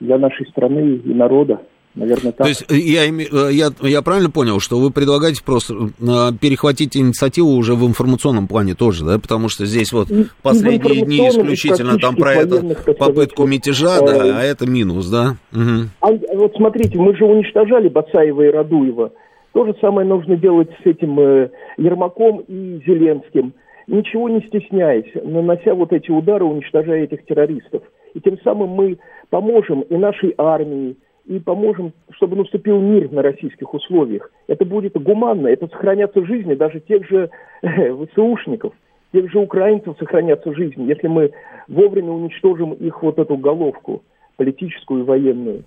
для 0.00 0.18
нашей 0.18 0.46
страны 0.46 0.96
и 0.96 1.14
народа. 1.14 1.60
Наверное, 1.94 2.32
так. 2.32 2.38
То 2.38 2.48
есть 2.48 2.64
э, 2.70 2.74
я, 2.74 3.04
э, 3.04 3.52
я, 3.52 3.70
я 3.80 4.02
правильно 4.02 4.30
понял, 4.30 4.58
что 4.58 4.78
вы 4.78 4.90
предлагаете 4.90 5.44
просто 5.44 5.74
э, 5.74 6.32
перехватить 6.40 6.96
инициативу 6.96 7.50
уже 7.50 7.74
в 7.74 7.86
информационном 7.86 8.48
плане 8.48 8.74
тоже, 8.74 9.04
да? 9.04 9.18
Потому 9.18 9.48
что 9.48 9.64
здесь 9.64 9.92
вот 9.92 10.10
и, 10.10 10.26
последние 10.42 11.02
и 11.02 11.04
дни 11.04 11.28
исключительно 11.28 11.98
там 11.98 12.16
про 12.16 12.34
это 12.34 12.62
попытку 12.98 13.46
мятежа, 13.46 13.98
э, 13.98 14.06
да, 14.06 14.38
а 14.38 14.42
это 14.42 14.66
минус, 14.66 15.08
да? 15.08 15.36
Угу. 15.52 15.88
А, 16.00 16.36
вот 16.36 16.54
смотрите, 16.56 16.98
мы 16.98 17.16
же 17.16 17.24
уничтожали 17.24 17.88
Бацаева 17.88 18.42
и 18.42 18.50
Радуева. 18.50 19.12
То 19.52 19.64
же 19.64 19.76
самое 19.80 20.06
нужно 20.06 20.36
делать 20.36 20.70
с 20.82 20.86
этим 20.86 21.18
э, 21.20 21.50
Ермаком 21.78 22.40
и 22.48 22.82
Зеленским. 22.84 23.54
Ничего 23.86 24.28
не 24.28 24.40
стесняясь, 24.48 25.12
нанося 25.22 25.74
вот 25.74 25.92
эти 25.92 26.10
удары, 26.10 26.44
уничтожая 26.44 27.04
этих 27.04 27.24
террористов. 27.26 27.82
И 28.14 28.20
тем 28.20 28.36
самым 28.42 28.70
мы 28.70 28.98
поможем 29.30 29.82
и 29.82 29.96
нашей 29.96 30.34
армии, 30.38 30.96
и 31.26 31.38
поможем, 31.38 31.92
чтобы 32.12 32.36
наступил 32.36 32.80
мир 32.80 33.10
на 33.10 33.22
российских 33.22 33.72
условиях. 33.72 34.30
Это 34.46 34.64
будет 34.64 34.92
гуманно, 34.94 35.48
это 35.48 35.66
сохранятся 35.68 36.24
жизни 36.24 36.54
даже 36.54 36.80
тех 36.80 37.08
же 37.08 37.30
э, 37.62 38.06
ВСУшников, 38.06 38.74
тех 39.12 39.30
же 39.30 39.38
украинцев 39.38 39.96
сохранятся 39.98 40.54
жизни, 40.54 40.84
если 40.84 41.08
мы 41.08 41.32
вовремя 41.68 42.10
уничтожим 42.10 42.72
их 42.72 43.02
вот 43.02 43.18
эту 43.18 43.36
головку 43.36 44.02
политическую 44.36 45.00
и 45.02 45.06
военную. 45.06 45.64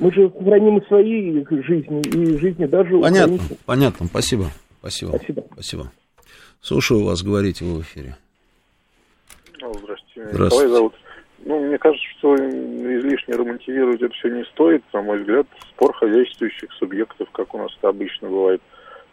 Мы 0.00 0.10
же 0.12 0.30
сохраним 0.30 0.78
и 0.78 0.86
свои 0.86 1.44
жизни, 1.62 2.00
и 2.00 2.38
жизни 2.38 2.64
даже 2.64 2.98
Понятно, 2.98 3.34
украинцев. 3.34 3.58
понятно, 3.66 4.06
спасибо. 4.06 4.46
Спасибо. 4.80 5.10
Спасибо. 5.10 5.44
Спасибо. 5.52 5.92
Слушаю 6.60 7.04
вас, 7.04 7.22
говорите 7.22 7.64
в 7.64 7.80
эфире. 7.82 8.16
Здравствуйте. 9.58 10.30
Здравствуйте. 10.32 10.46
Николай 10.46 10.68
зовут. 10.68 10.94
Ну, 11.46 11.60
мне 11.60 11.76
кажется, 11.78 12.04
что 12.18 12.34
излишне 12.34 13.34
романтизировать 13.34 14.00
это 14.00 14.14
все 14.14 14.28
не 14.28 14.44
стоит. 14.44 14.82
На 14.92 15.02
мой 15.02 15.20
взгляд, 15.20 15.46
спор 15.74 15.94
хозяйствующих 15.94 16.72
субъектов, 16.78 17.28
как 17.32 17.54
у 17.54 17.58
нас 17.58 17.70
это 17.78 17.88
обычно 17.88 18.28
бывает. 18.28 18.62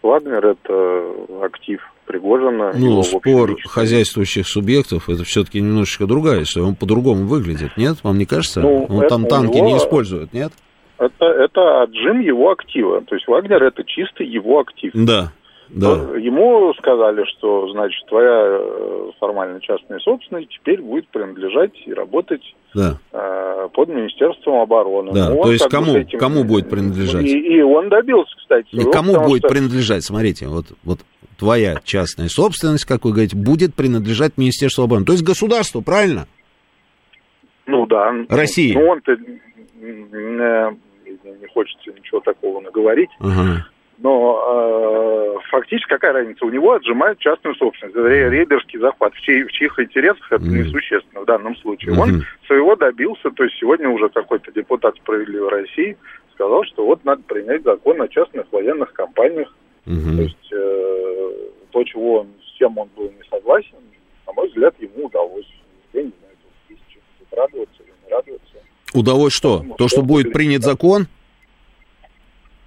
Вагнер– 0.01 0.45
это 0.47 1.45
актив 1.45 1.81
Пригожина. 2.05 2.71
Ну, 2.73 3.03
спор 3.03 3.55
хозяйствующих 3.67 4.47
субъектов– 4.47 5.09
это 5.09 5.23
все-таки 5.23 5.61
немножечко 5.61 6.07
другая 6.07 6.43
история. 6.43 6.67
Он 6.67 6.75
по-другому 6.75 7.25
выглядит, 7.25 7.77
нет? 7.77 7.97
Вам 8.03 8.17
не 8.17 8.25
кажется? 8.25 8.61
Ну, 8.61 8.85
Он 8.89 9.07
там 9.07 9.25
танки 9.25 9.57
него... 9.57 9.67
не 9.67 9.77
использует, 9.77 10.33
нет? 10.33 10.51
Это, 10.97 11.25
это 11.25 11.83
отжим 11.83 12.19
его 12.19 12.51
актива. 12.51 13.01
То 13.01 13.15
есть 13.15 13.27
Вагнер– 13.27 13.61
это 13.65 13.83
чисто 13.83 14.23
его 14.23 14.59
актив. 14.59 14.91
Да. 14.93 15.33
Да. 15.73 15.93
Ему 16.17 16.73
сказали, 16.73 17.23
что, 17.37 17.69
значит, 17.71 18.05
твоя 18.07 18.59
э, 18.59 19.11
формально 19.19 19.61
частная 19.61 19.99
собственность 19.99 20.49
теперь 20.49 20.81
будет 20.81 21.07
принадлежать 21.07 21.71
и 21.85 21.93
работать 21.93 22.41
да. 22.73 22.97
э, 23.13 23.69
под 23.73 23.89
Министерством 23.89 24.59
обороны. 24.59 25.13
Да, 25.13 25.29
ну, 25.29 25.43
то 25.43 25.51
есть 25.51 25.69
кому, 25.69 25.95
этим... 25.95 26.19
кому 26.19 26.43
будет 26.43 26.69
принадлежать? 26.69 27.23
И, 27.23 27.37
и 27.37 27.61
он 27.61 27.87
добился, 27.87 28.35
кстати. 28.37 28.67
И 28.71 28.91
кому 28.91 29.13
будет 29.21 29.39
что... 29.39 29.49
принадлежать? 29.49 30.03
Смотрите, 30.03 30.47
вот, 30.47 30.65
вот 30.83 30.99
твоя 31.39 31.79
частная 31.85 32.27
собственность, 32.27 32.85
как 32.85 33.05
вы 33.05 33.11
говорите, 33.11 33.37
будет 33.37 33.73
принадлежать 33.73 34.37
Министерству 34.37 34.83
обороны. 34.83 35.05
То 35.05 35.13
есть 35.13 35.23
государству, 35.23 35.81
правильно? 35.81 36.27
Ну 37.65 37.85
да. 37.85 38.13
России. 38.27 38.73
Ну 38.73 38.87
он-то 38.87 39.15
не 39.81 41.47
хочется 41.53 41.91
ничего 41.91 42.19
такого 42.19 42.59
наговорить. 42.59 43.09
Ага. 43.19 43.67
Но 44.01 45.37
э, 45.37 45.39
фактически 45.51 45.89
какая 45.89 46.13
разница? 46.13 46.43
У 46.43 46.49
него 46.49 46.73
отжимают 46.73 47.19
частную 47.19 47.55
собственность. 47.55 47.95
Это 47.95 48.07
рейдерский 48.07 48.79
захват. 48.79 49.13
В, 49.13 49.21
чьи, 49.21 49.43
в 49.43 49.51
чьих 49.51 49.77
интересах 49.79 50.31
это 50.31 50.43
несущественно 50.43 51.21
в 51.21 51.25
данном 51.25 51.55
случае. 51.57 51.93
Mm-hmm. 51.93 52.01
Он 52.01 52.25
своего 52.47 52.75
добился. 52.75 53.29
То 53.29 53.43
есть 53.43 53.57
сегодня 53.59 53.89
уже 53.89 54.09
какой-то 54.09 54.51
депутат 54.51 54.95
справедливой 54.95 55.49
России 55.49 55.97
сказал, 56.33 56.63
что 56.63 56.83
вот 56.83 57.05
надо 57.05 57.21
принять 57.21 57.63
закон 57.63 58.01
о 58.01 58.07
частных 58.07 58.51
военных 58.51 58.91
компаниях. 58.93 59.53
Mm-hmm. 59.85 60.15
То 60.15 60.21
есть 60.23 60.51
э, 60.51 61.31
то, 61.69 61.83
чего 61.83 62.21
он, 62.21 62.27
с 62.43 62.57
чем 62.57 62.79
он 62.79 62.89
был 62.95 63.05
не 63.05 63.29
согласен, 63.29 63.77
на 64.25 64.33
мой 64.33 64.47
взгляд, 64.47 64.73
ему 64.79 65.05
удалось. 65.05 65.45
Я 65.93 66.01
не 66.01 66.11
знаю, 66.19 66.35
тут 66.67 67.37
радоваться 67.37 67.83
или 67.83 67.93
не 68.03 68.11
радоваться. 68.11 68.55
Удалось 68.95 69.33
что? 69.33 69.57
Потому, 69.57 69.75
то, 69.75 69.87
что, 69.87 69.97
что 69.97 70.01
будет 70.01 70.33
принят 70.33 70.63
закон? 70.63 71.05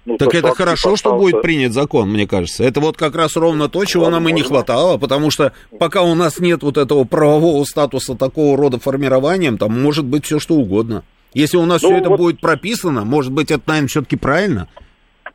Ну, 0.05 0.17
так 0.17 0.33
это 0.35 0.53
хорошо, 0.53 0.95
что 0.95 1.15
будет 1.17 1.41
принят 1.41 1.73
закон, 1.73 2.09
мне 2.11 2.27
кажется. 2.27 2.63
Это 2.63 2.79
вот 2.79 2.95
как 2.95 3.15
раз 3.15 3.35
ровно 3.35 3.69
то, 3.69 3.83
чего 3.85 4.09
нам 4.09 4.29
и 4.29 4.31
не 4.31 4.43
хватало, 4.43 4.97
потому 4.97 5.31
что 5.31 5.51
пока 5.79 6.03
у 6.03 6.13
нас 6.13 6.39
нет 6.39 6.61
вот 6.61 6.77
этого 6.77 7.03
правового 7.05 7.63
статуса 7.65 8.15
такого 8.15 8.55
рода 8.55 8.79
формированием, 8.79 9.57
там 9.57 9.81
может 9.81 10.05
быть 10.05 10.25
все 10.25 10.39
что 10.39 10.55
угодно. 10.55 11.03
Если 11.33 11.57
у 11.57 11.65
нас 11.65 11.81
ну, 11.81 11.89
все 11.89 11.97
это 11.97 12.09
вот... 12.09 12.17
будет 12.17 12.39
прописано, 12.39 13.03
может 13.03 13.31
быть, 13.31 13.51
это, 13.51 13.63
наверное, 13.65 13.89
все-таки 13.89 14.15
правильно. 14.15 14.69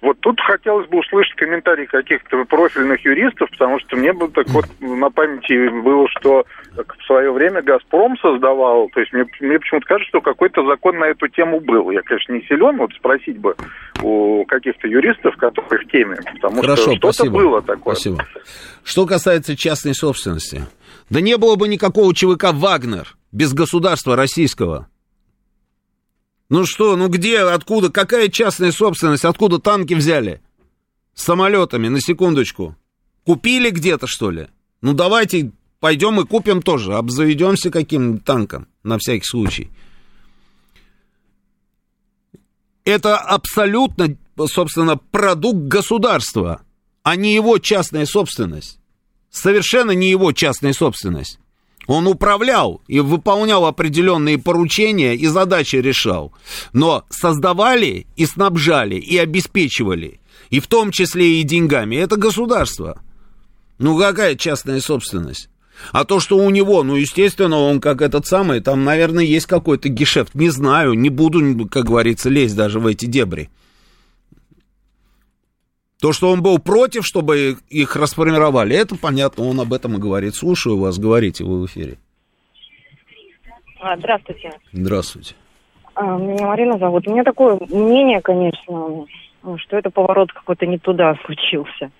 Вот 0.02 0.18
тут 0.20 0.40
хотелось 0.40 0.88
бы 0.88 0.98
услышать 0.98 1.34
комментарии 1.34 1.84
каких-то 1.84 2.44
профильных 2.44 3.04
юристов, 3.04 3.50
потому 3.50 3.78
что 3.80 3.96
мне 3.96 4.12
бы 4.14 4.28
так 4.28 4.48
вот 4.48 4.64
на 4.80 5.10
памяти 5.10 5.68
было, 5.82 6.06
что 6.18 6.46
в 6.74 7.06
свое 7.06 7.30
время 7.30 7.60
«Газпром» 7.60 8.16
создавал, 8.18 8.88
то 8.94 9.00
есть 9.00 9.12
мне, 9.12 9.24
мне 9.40 9.58
почему-то 9.58 9.86
кажется, 9.86 10.08
что 10.08 10.20
какой-то 10.22 10.64
закон 10.66 10.98
на 10.98 11.04
эту 11.04 11.28
тему 11.28 11.60
был. 11.60 11.90
Я, 11.90 12.00
конечно, 12.00 12.32
не 12.32 12.40
силен, 12.42 12.78
вот 12.78 12.92
спросить 12.94 13.38
бы 13.38 13.54
у 14.02 14.44
каких-то 14.46 14.88
юристов, 14.88 15.36
которые 15.36 15.86
в 15.86 15.90
теме, 15.90 16.16
потому 16.34 16.62
Хорошо, 16.62 16.94
что 16.94 17.12
что-то 17.12 17.30
было 17.30 17.60
такое. 17.60 17.94
Спасибо. 17.94 18.26
Что 18.82 19.06
касается 19.06 19.54
частной 19.54 19.94
собственности, 19.94 20.62
да 21.10 21.20
не 21.20 21.36
было 21.36 21.56
бы 21.56 21.68
никакого 21.68 22.14
ЧВК 22.14 22.52
«Вагнер» 22.54 23.08
без 23.32 23.52
государства 23.52 24.16
российского. 24.16 24.88
Ну 26.50 26.66
что, 26.66 26.96
ну 26.96 27.08
где, 27.08 27.38
откуда, 27.38 27.90
какая 27.90 28.28
частная 28.28 28.72
собственность, 28.72 29.24
откуда 29.24 29.60
танки 29.60 29.94
взяли? 29.94 30.42
С 31.14 31.22
самолетами, 31.22 31.86
на 31.86 32.00
секундочку. 32.00 32.76
Купили 33.24 33.70
где-то, 33.70 34.08
что 34.08 34.32
ли? 34.32 34.48
Ну 34.82 34.92
давайте 34.92 35.52
пойдем 35.78 36.20
и 36.20 36.26
купим 36.26 36.60
тоже, 36.60 36.96
обзаведемся 36.96 37.70
каким-нибудь 37.70 38.24
танком, 38.24 38.66
на 38.82 38.98
всякий 38.98 39.26
случай. 39.26 39.70
Это 42.84 43.16
абсолютно, 43.16 44.16
собственно, 44.48 44.96
продукт 44.96 45.68
государства, 45.68 46.62
а 47.04 47.14
не 47.14 47.32
его 47.32 47.58
частная 47.58 48.06
собственность. 48.06 48.80
Совершенно 49.30 49.92
не 49.92 50.10
его 50.10 50.32
частная 50.32 50.72
собственность. 50.72 51.38
Он 51.86 52.06
управлял 52.06 52.82
и 52.86 53.00
выполнял 53.00 53.64
определенные 53.66 54.38
поручения 54.38 55.14
и 55.14 55.26
задачи 55.26 55.76
решал. 55.76 56.32
Но 56.72 57.04
создавали 57.10 58.06
и 58.16 58.26
снабжали, 58.26 58.96
и 58.96 59.16
обеспечивали, 59.16 60.20
и 60.50 60.60
в 60.60 60.66
том 60.66 60.90
числе 60.92 61.40
и 61.40 61.42
деньгами, 61.42 61.96
это 61.96 62.16
государство. 62.16 63.00
Ну 63.78 63.98
какая 63.98 64.36
частная 64.36 64.80
собственность? 64.80 65.48
А 65.92 66.04
то, 66.04 66.20
что 66.20 66.36
у 66.36 66.50
него, 66.50 66.82
ну, 66.82 66.96
естественно, 66.96 67.58
он 67.58 67.80
как 67.80 68.02
этот 68.02 68.26
самый, 68.26 68.60
там, 68.60 68.84
наверное, 68.84 69.24
есть 69.24 69.46
какой-то 69.46 69.88
гешефт. 69.88 70.34
Не 70.34 70.50
знаю, 70.50 70.92
не 70.94 71.08
буду, 71.08 71.66
как 71.68 71.86
говорится, 71.86 72.28
лезть 72.28 72.54
даже 72.54 72.78
в 72.78 72.86
эти 72.86 73.06
дебри. 73.06 73.50
То, 76.00 76.12
что 76.12 76.30
он 76.30 76.42
был 76.42 76.58
против, 76.58 77.04
чтобы 77.04 77.56
их 77.68 77.94
расформировали, 77.94 78.74
это 78.74 78.96
понятно, 78.96 79.44
он 79.44 79.60
об 79.60 79.72
этом 79.74 79.96
и 79.96 80.00
говорит. 80.00 80.34
Слушаю 80.34 80.78
вас, 80.78 80.98
говорите 80.98 81.44
вы 81.44 81.60
в 81.60 81.66
эфире. 81.66 81.98
А, 83.80 83.96
здравствуйте. 83.98 84.50
Здравствуйте. 84.72 85.34
А, 85.94 86.16
меня 86.16 86.46
Марина 86.46 86.78
зовут. 86.78 87.06
У 87.06 87.12
меня 87.12 87.22
такое 87.22 87.58
мнение, 87.68 88.22
конечно, 88.22 89.06
что 89.56 89.76
это 89.76 89.90
поворот 89.90 90.32
какой-то 90.32 90.66
не 90.66 90.78
туда 90.78 91.16
случился. 91.26 91.90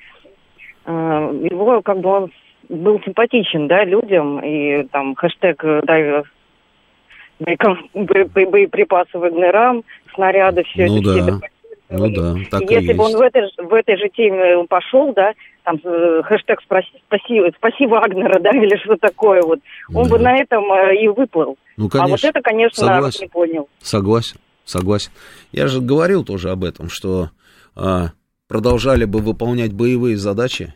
А, 0.87 1.31
его 1.33 1.83
как 1.83 2.01
бы 2.01 2.09
он 2.09 2.33
был 2.71 3.01
симпатичен, 3.05 3.69
да, 3.69 3.85
людям, 3.85 4.41
и 4.41 4.85
там 4.85 5.15
хэштег 5.15 5.63
дай, 5.85 6.23
боеприпасы 7.95 9.19
Вагнерам, 9.19 9.85
снаряды, 10.15 10.63
все 10.65 10.87
ну 10.87 11.01
это. 11.01 11.25
Да. 11.27 11.39
Все 11.39 11.50
ну 11.91 12.11
да, 12.11 12.35
так 12.51 12.63
и 12.63 12.75
Если 12.75 12.93
и 12.93 12.95
бы 12.95 13.05
он 13.05 13.13
в 13.13 13.21
этой, 13.21 13.43
в 13.59 13.75
этой 13.75 13.97
же 13.97 14.09
теме 14.11 14.65
пошел, 14.69 15.13
да, 15.13 15.33
там 15.65 15.81
э, 15.83 16.23
хэштег 16.23 16.61
спаси, 16.63 17.03
спаси 17.57 17.87
Вагнера, 17.87 18.39
да, 18.41 18.51
или 18.51 18.77
что 18.85 18.97
такое 18.97 19.43
вот, 19.43 19.59
он 19.93 20.05
да. 20.05 20.11
бы 20.11 20.19
на 20.19 20.37
этом 20.37 20.65
э, 20.73 21.03
и 21.03 21.09
выплыл. 21.09 21.57
Ну, 21.77 21.89
конечно. 21.89 22.05
А 22.05 22.09
вот 22.09 22.25
это, 22.25 22.41
конечно, 22.43 22.87
согласен. 22.87 23.23
не 23.23 23.29
понял. 23.29 23.69
Согласен, 23.81 24.39
согласен. 24.65 25.11
Я 25.53 25.67
же 25.67 25.81
говорил 25.81 26.25
тоже 26.25 26.51
об 26.51 26.65
этом, 26.65 26.89
что 26.89 27.31
а, 27.75 28.11
продолжали 28.47 29.05
бы 29.05 29.21
выполнять 29.21 29.73
боевые 29.73 30.17
задачи, 30.17 30.75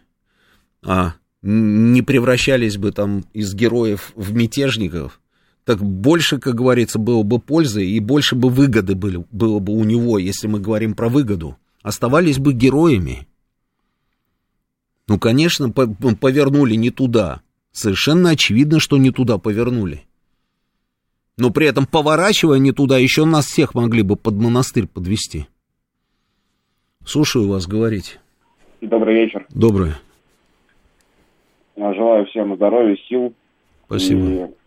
а 0.84 1.14
не 1.42 2.02
превращались 2.02 2.76
бы 2.76 2.90
там 2.90 3.24
из 3.32 3.54
героев 3.54 4.12
в 4.14 4.34
мятежников, 4.34 5.20
так 5.64 5.82
больше, 5.82 6.38
как 6.38 6.54
говорится, 6.54 6.98
было 6.98 7.22
бы 7.22 7.38
пользы 7.38 7.86
и 7.86 7.98
больше 8.00 8.36
бы 8.36 8.50
выгоды 8.50 8.94
были, 8.94 9.24
было 9.30 9.58
бы 9.58 9.72
у 9.72 9.84
него, 9.84 10.18
если 10.18 10.46
мы 10.46 10.60
говорим 10.60 10.94
про 10.94 11.08
выгоду. 11.08 11.56
Оставались 11.82 12.38
бы 12.38 12.52
героями. 12.52 13.26
Ну, 15.08 15.18
конечно, 15.18 15.72
ну, 15.74 16.16
повернули 16.16 16.74
не 16.74 16.90
туда. 16.90 17.42
Совершенно 17.72 18.30
очевидно, 18.30 18.78
что 18.78 18.96
не 18.98 19.10
туда 19.10 19.38
повернули. 19.38 20.04
Но 21.36 21.50
при 21.50 21.66
этом, 21.66 21.86
поворачивая 21.86 22.58
не 22.58 22.72
туда, 22.72 22.98
еще 22.98 23.24
нас 23.24 23.46
всех 23.46 23.74
могли 23.74 24.02
бы 24.02 24.16
под 24.16 24.34
монастырь 24.34 24.86
подвести. 24.86 25.46
Слушаю 27.04 27.48
вас, 27.48 27.66
говорить. 27.66 28.18
Добрый 28.80 29.24
вечер. 29.24 29.46
Добрый. 29.50 29.92
Желаю 31.76 32.26
всем 32.26 32.54
здоровья, 32.54 32.96
сил. 33.08 33.34
Спасибо. 33.86 34.20
И 34.20 34.63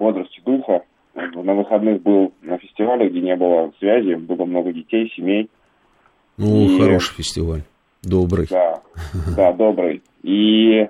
бодрости 0.00 0.40
духа. 0.44 0.82
На 1.14 1.54
выходных 1.54 2.02
был 2.02 2.32
на 2.42 2.58
фестивале, 2.58 3.08
где 3.08 3.20
не 3.20 3.36
было 3.36 3.72
связи, 3.78 4.14
было 4.14 4.44
много 4.44 4.72
детей, 4.72 5.12
семей. 5.14 5.48
Ну, 6.36 6.66
и... 6.66 6.78
хороший 6.78 7.14
фестиваль. 7.16 7.62
Добрый. 8.02 8.46
Да, 8.48 8.80
да, 9.36 9.52
добрый. 9.52 10.02
И 10.22 10.88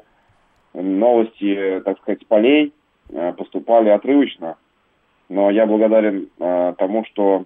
новости, 0.73 1.83
так 1.85 1.99
сказать, 1.99 2.27
полей 2.27 2.73
э, 3.09 3.33
поступали 3.33 3.89
отрывочно. 3.89 4.57
Но 5.29 5.51
я 5.51 5.67
благодарен 5.67 6.29
э, 6.39 6.75
тому, 6.79 7.05
что 7.07 7.45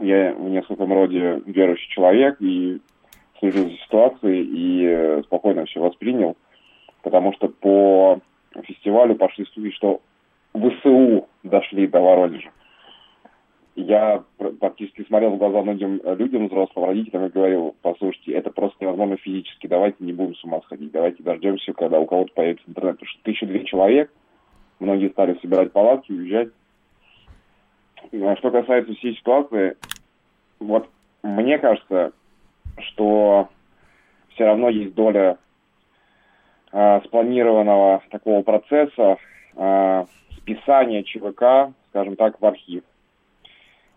я 0.00 0.34
в 0.34 0.48
нескольком 0.48 0.92
роде 0.92 1.42
верующий 1.46 1.88
человек 1.90 2.36
и 2.40 2.80
слежу 3.38 3.70
за 3.70 3.76
ситуацией 3.76 4.42
и 4.42 4.84
э, 4.86 5.22
спокойно 5.24 5.66
все 5.66 5.80
воспринял 5.80 6.36
потому 7.04 7.32
что 7.34 7.48
по 7.48 8.18
фестивалю 8.64 9.14
пошли 9.14 9.46
слухи, 9.52 9.70
что 9.72 10.00
ВСУ 10.54 11.28
дошли 11.42 11.86
до 11.86 12.00
Воронежа. 12.00 12.50
Я 13.76 14.22
практически 14.60 15.04
смотрел 15.04 15.30
в 15.30 15.38
глаза 15.38 15.62
многим 15.62 16.00
людям, 16.16 16.46
взрослым 16.46 16.84
родителям, 16.84 17.26
и 17.26 17.30
говорил, 17.30 17.74
послушайте, 17.82 18.32
это 18.32 18.50
просто 18.50 18.76
невозможно 18.80 19.16
физически, 19.16 19.66
давайте 19.66 19.96
не 20.04 20.12
будем 20.12 20.36
с 20.36 20.44
ума 20.44 20.60
сходить, 20.62 20.92
давайте 20.92 21.24
дождемся, 21.24 21.72
когда 21.72 21.98
у 21.98 22.06
кого-то 22.06 22.32
появится 22.34 22.64
интернет. 22.68 22.94
Потому 22.94 23.10
что 23.10 23.22
тысяча 23.24 23.46
две 23.46 23.64
человек, 23.64 24.12
многие 24.78 25.10
стали 25.10 25.36
собирать 25.40 25.72
палатки, 25.72 26.12
уезжать. 26.12 26.50
А 28.12 28.36
что 28.36 28.52
касается 28.52 28.94
всей 28.94 29.16
ситуации, 29.16 29.76
вот 30.60 30.88
мне 31.24 31.58
кажется, 31.58 32.12
что 32.78 33.48
все 34.34 34.44
равно 34.44 34.68
есть 34.68 34.94
доля 34.94 35.38
э, 36.70 37.00
спланированного 37.06 38.02
такого 38.10 38.42
процесса 38.42 39.16
э, 39.56 40.04
списания 40.44 41.02
ЧВК, 41.02 41.74
скажем 41.90 42.16
так, 42.16 42.40
в 42.40 42.44
архив. 42.44 42.82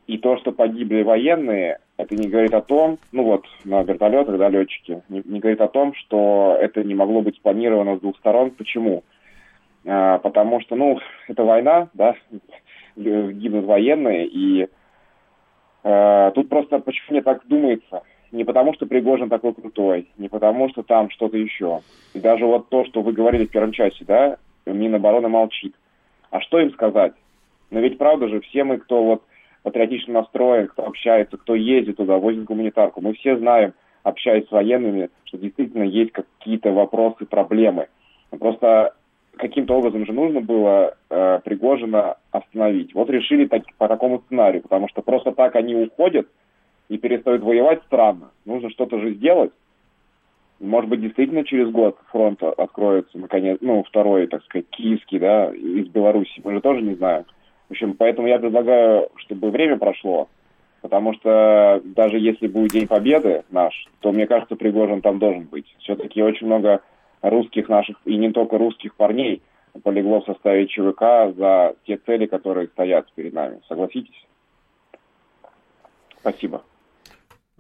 И 0.08 0.18
то, 0.18 0.38
что 0.38 0.54
погибли 0.54 1.04
военные, 1.04 1.80
это 1.98 2.16
не 2.16 2.30
говорит 2.30 2.54
о 2.54 2.62
том, 2.62 2.98
ну 3.12 3.24
вот 3.24 3.46
на 3.66 3.84
вертолетах, 3.84 4.38
да, 4.38 4.48
летчики, 4.48 5.02
не, 5.10 5.22
не 5.26 5.40
говорит 5.40 5.60
о 5.60 5.68
том, 5.68 5.94
что 5.94 6.58
это 6.60 6.84
не 6.84 6.96
могло 6.96 7.22
быть 7.22 7.36
спланировано 7.36 7.98
с 7.98 8.00
двух 8.00 8.18
сторон. 8.18 8.52
Почему? 8.52 9.04
А, 9.86 10.20
потому 10.20 10.62
что, 10.62 10.76
ну, 10.76 11.00
это 11.28 11.44
война, 11.44 11.90
да, 11.94 12.16
гибнут 12.96 13.66
военные, 13.66 14.28
и 14.28 14.70
а, 15.84 16.32
тут 16.32 16.48
просто 16.48 16.80
почему 16.80 17.08
мне 17.10 17.22
так 17.22 17.46
думается, 17.46 18.04
не 18.32 18.46
потому, 18.46 18.74
что 18.74 18.86
Пригожин 18.86 19.30
такой 19.30 19.54
крутой, 19.54 20.08
не 20.18 20.30
потому, 20.30 20.70
что 20.70 20.84
там 20.84 21.10
что-то 21.10 21.38
еще. 21.38 21.82
И 22.14 22.20
даже 22.20 22.46
вот 22.46 22.70
то, 22.70 22.86
что 22.86 23.02
вы 23.02 23.12
говорили 23.12 23.46
в 23.46 23.52
первом 23.52 23.74
часе, 23.74 24.06
да, 24.06 24.38
Минобороны 24.66 25.28
молчит. 25.28 25.76
А 25.76 25.87
что 26.42 26.60
им 26.60 26.72
сказать? 26.72 27.14
Но 27.72 27.80
ведь 27.80 27.98
правда 27.98 28.28
же, 28.28 28.42
все 28.42 28.64
мы, 28.64 28.78
кто 28.78 29.04
вот 29.04 29.24
патриотично 29.64 30.14
настроен, 30.14 30.68
кто 30.68 30.86
общается, 30.86 31.38
кто 31.38 31.56
ездит 31.56 31.98
туда, 31.98 32.18
возит 32.18 32.46
гуманитарку, 32.46 33.02
мы 33.02 33.14
все 33.14 33.38
знаем, 33.38 33.74
общаясь 34.04 34.48
с 34.48 34.52
военными, 34.52 35.10
что 35.26 35.38
действительно 35.38 35.84
есть 35.84 36.12
какие-то 36.14 36.72
вопросы, 36.72 37.26
проблемы. 37.26 37.88
Просто 38.30 38.94
каким-то 39.38 39.76
образом 39.76 40.06
же 40.06 40.14
нужно 40.14 40.42
было 40.42 40.96
э, 41.10 41.40
Пригожина 41.44 42.18
остановить. 42.32 42.94
Вот 42.94 43.10
решили 43.10 43.46
так, 43.46 43.64
по 43.78 43.88
такому 43.88 44.20
сценарию, 44.26 44.62
потому 44.62 44.88
что 44.90 45.02
просто 45.02 45.32
так 45.32 45.56
они 45.56 45.76
уходят, 45.76 46.28
и 46.90 46.98
перестают 46.98 47.44
воевать, 47.44 47.82
странно. 47.86 48.32
Нужно 48.46 48.70
что-то 48.70 49.00
же 49.00 49.14
сделать. 49.16 49.52
Может 50.60 50.90
быть, 50.90 51.02
действительно 51.02 51.44
через 51.44 51.70
год 51.70 51.98
фронт 52.12 52.42
откроется, 52.42 53.18
наконец, 53.18 53.60
ну, 53.62 53.84
второй, 53.84 54.28
так 54.28 54.44
сказать, 54.44 54.68
киевский, 54.70 55.20
да, 55.20 55.54
из 55.54 55.88
Беларуси. 55.88 56.42
Мы 56.44 56.54
же 56.54 56.62
тоже 56.62 56.82
не 56.82 56.96
знаем. 56.96 57.26
В 57.68 57.72
общем, 57.72 57.94
поэтому 57.94 58.28
я 58.28 58.40
предлагаю, 58.40 59.10
чтобы 59.18 59.52
время 59.52 59.78
прошло, 59.78 60.30
потому 60.82 61.14
что 61.14 61.82
даже 61.84 62.18
если 62.18 62.48
будет 62.48 62.72
День 62.72 62.88
Победы 62.88 63.44
наш, 63.52 63.88
то, 64.00 64.12
мне 64.12 64.26
кажется, 64.26 64.56
Пригожин 64.56 65.02
там 65.02 65.20
должен 65.20 65.44
быть. 65.44 65.66
Все-таки 65.80 66.24
очень 66.24 66.48
много 66.48 66.82
русских 67.22 67.70
наших, 67.70 67.98
и 68.06 68.16
не 68.16 68.32
только 68.32 68.58
русских 68.58 68.96
парней, 68.96 69.42
полегло 69.84 70.22
в 70.22 70.26
составе 70.26 70.66
ЧВК 70.68 71.36
за 71.38 71.76
те 71.86 71.98
цели, 71.98 72.26
которые 72.26 72.68
стоят 72.70 73.12
перед 73.14 73.34
нами. 73.34 73.62
Согласитесь? 73.68 74.26
Спасибо. 76.20 76.64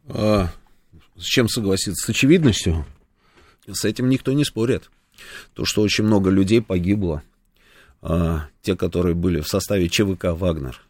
А, 0.09 0.45
с 1.17 1.23
чем 1.23 1.49
согласиться? 1.49 2.05
С 2.05 2.09
очевидностью? 2.09 2.85
С 3.69 3.85
этим 3.85 4.09
никто 4.09 4.33
не 4.33 4.45
спорит. 4.45 4.89
То, 5.53 5.65
что 5.65 5.81
очень 5.81 6.03
много 6.03 6.29
людей 6.29 6.61
погибло, 6.61 7.23
а, 8.01 8.47
те, 8.61 8.75
которые 8.75 9.15
были 9.15 9.41
в 9.41 9.47
составе 9.47 9.89
ЧВК 9.89 10.25
«Вагнер». 10.25 10.81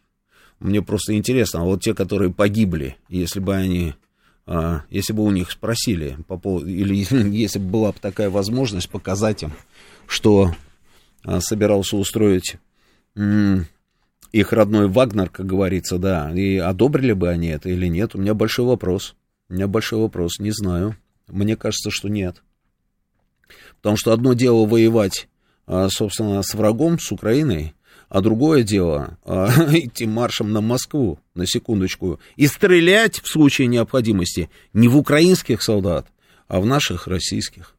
Мне 0.60 0.82
просто 0.82 1.14
интересно, 1.14 1.60
а 1.60 1.64
вот 1.64 1.82
те, 1.82 1.94
которые 1.94 2.32
погибли, 2.32 2.96
если 3.08 3.40
бы 3.40 3.54
они, 3.54 3.94
а, 4.46 4.82
если 4.90 5.12
бы 5.12 5.24
у 5.24 5.30
них 5.30 5.50
спросили, 5.50 6.18
по 6.26 6.36
поводу, 6.36 6.68
или 6.68 6.94
если 7.34 7.58
бы 7.58 7.70
была 7.70 7.92
бы 7.92 7.98
такая 8.00 8.28
возможность 8.28 8.90
показать 8.90 9.42
им, 9.42 9.52
что 10.06 10.54
а, 11.24 11.40
собирался 11.40 11.96
устроить 11.96 12.56
их 14.30 14.52
родной 14.52 14.88
Вагнер, 14.88 15.30
как 15.30 15.46
говорится, 15.46 15.98
да, 15.98 16.30
и 16.32 16.56
одобрили 16.56 17.12
бы 17.14 17.30
они 17.30 17.48
это 17.48 17.70
или 17.70 17.86
нет, 17.86 18.14
у 18.14 18.18
меня 18.18 18.34
большой 18.34 18.66
вопрос. 18.66 19.16
У 19.48 19.54
меня 19.54 19.66
большой 19.66 20.00
вопрос, 20.00 20.38
не 20.38 20.50
знаю. 20.50 20.96
Мне 21.26 21.56
кажется, 21.56 21.90
что 21.90 22.08
нет. 22.08 22.42
Потому 23.76 23.96
что 23.96 24.12
одно 24.12 24.34
дело 24.34 24.66
воевать, 24.66 25.28
а, 25.66 25.88
собственно, 25.88 26.42
с 26.42 26.54
врагом, 26.54 26.98
с 26.98 27.10
Украиной, 27.12 27.74
а 28.08 28.20
другое 28.20 28.62
дело 28.62 29.18
а, 29.24 29.48
идти 29.72 30.06
маршем 30.06 30.52
на 30.52 30.60
Москву, 30.60 31.18
на 31.34 31.46
секундочку, 31.46 32.20
и 32.36 32.46
стрелять 32.46 33.20
в 33.20 33.28
случае 33.28 33.68
необходимости 33.68 34.50
не 34.72 34.88
в 34.88 34.96
украинских 34.96 35.62
солдат, 35.62 36.06
а 36.46 36.60
в 36.60 36.66
наших 36.66 37.06
российских. 37.06 37.74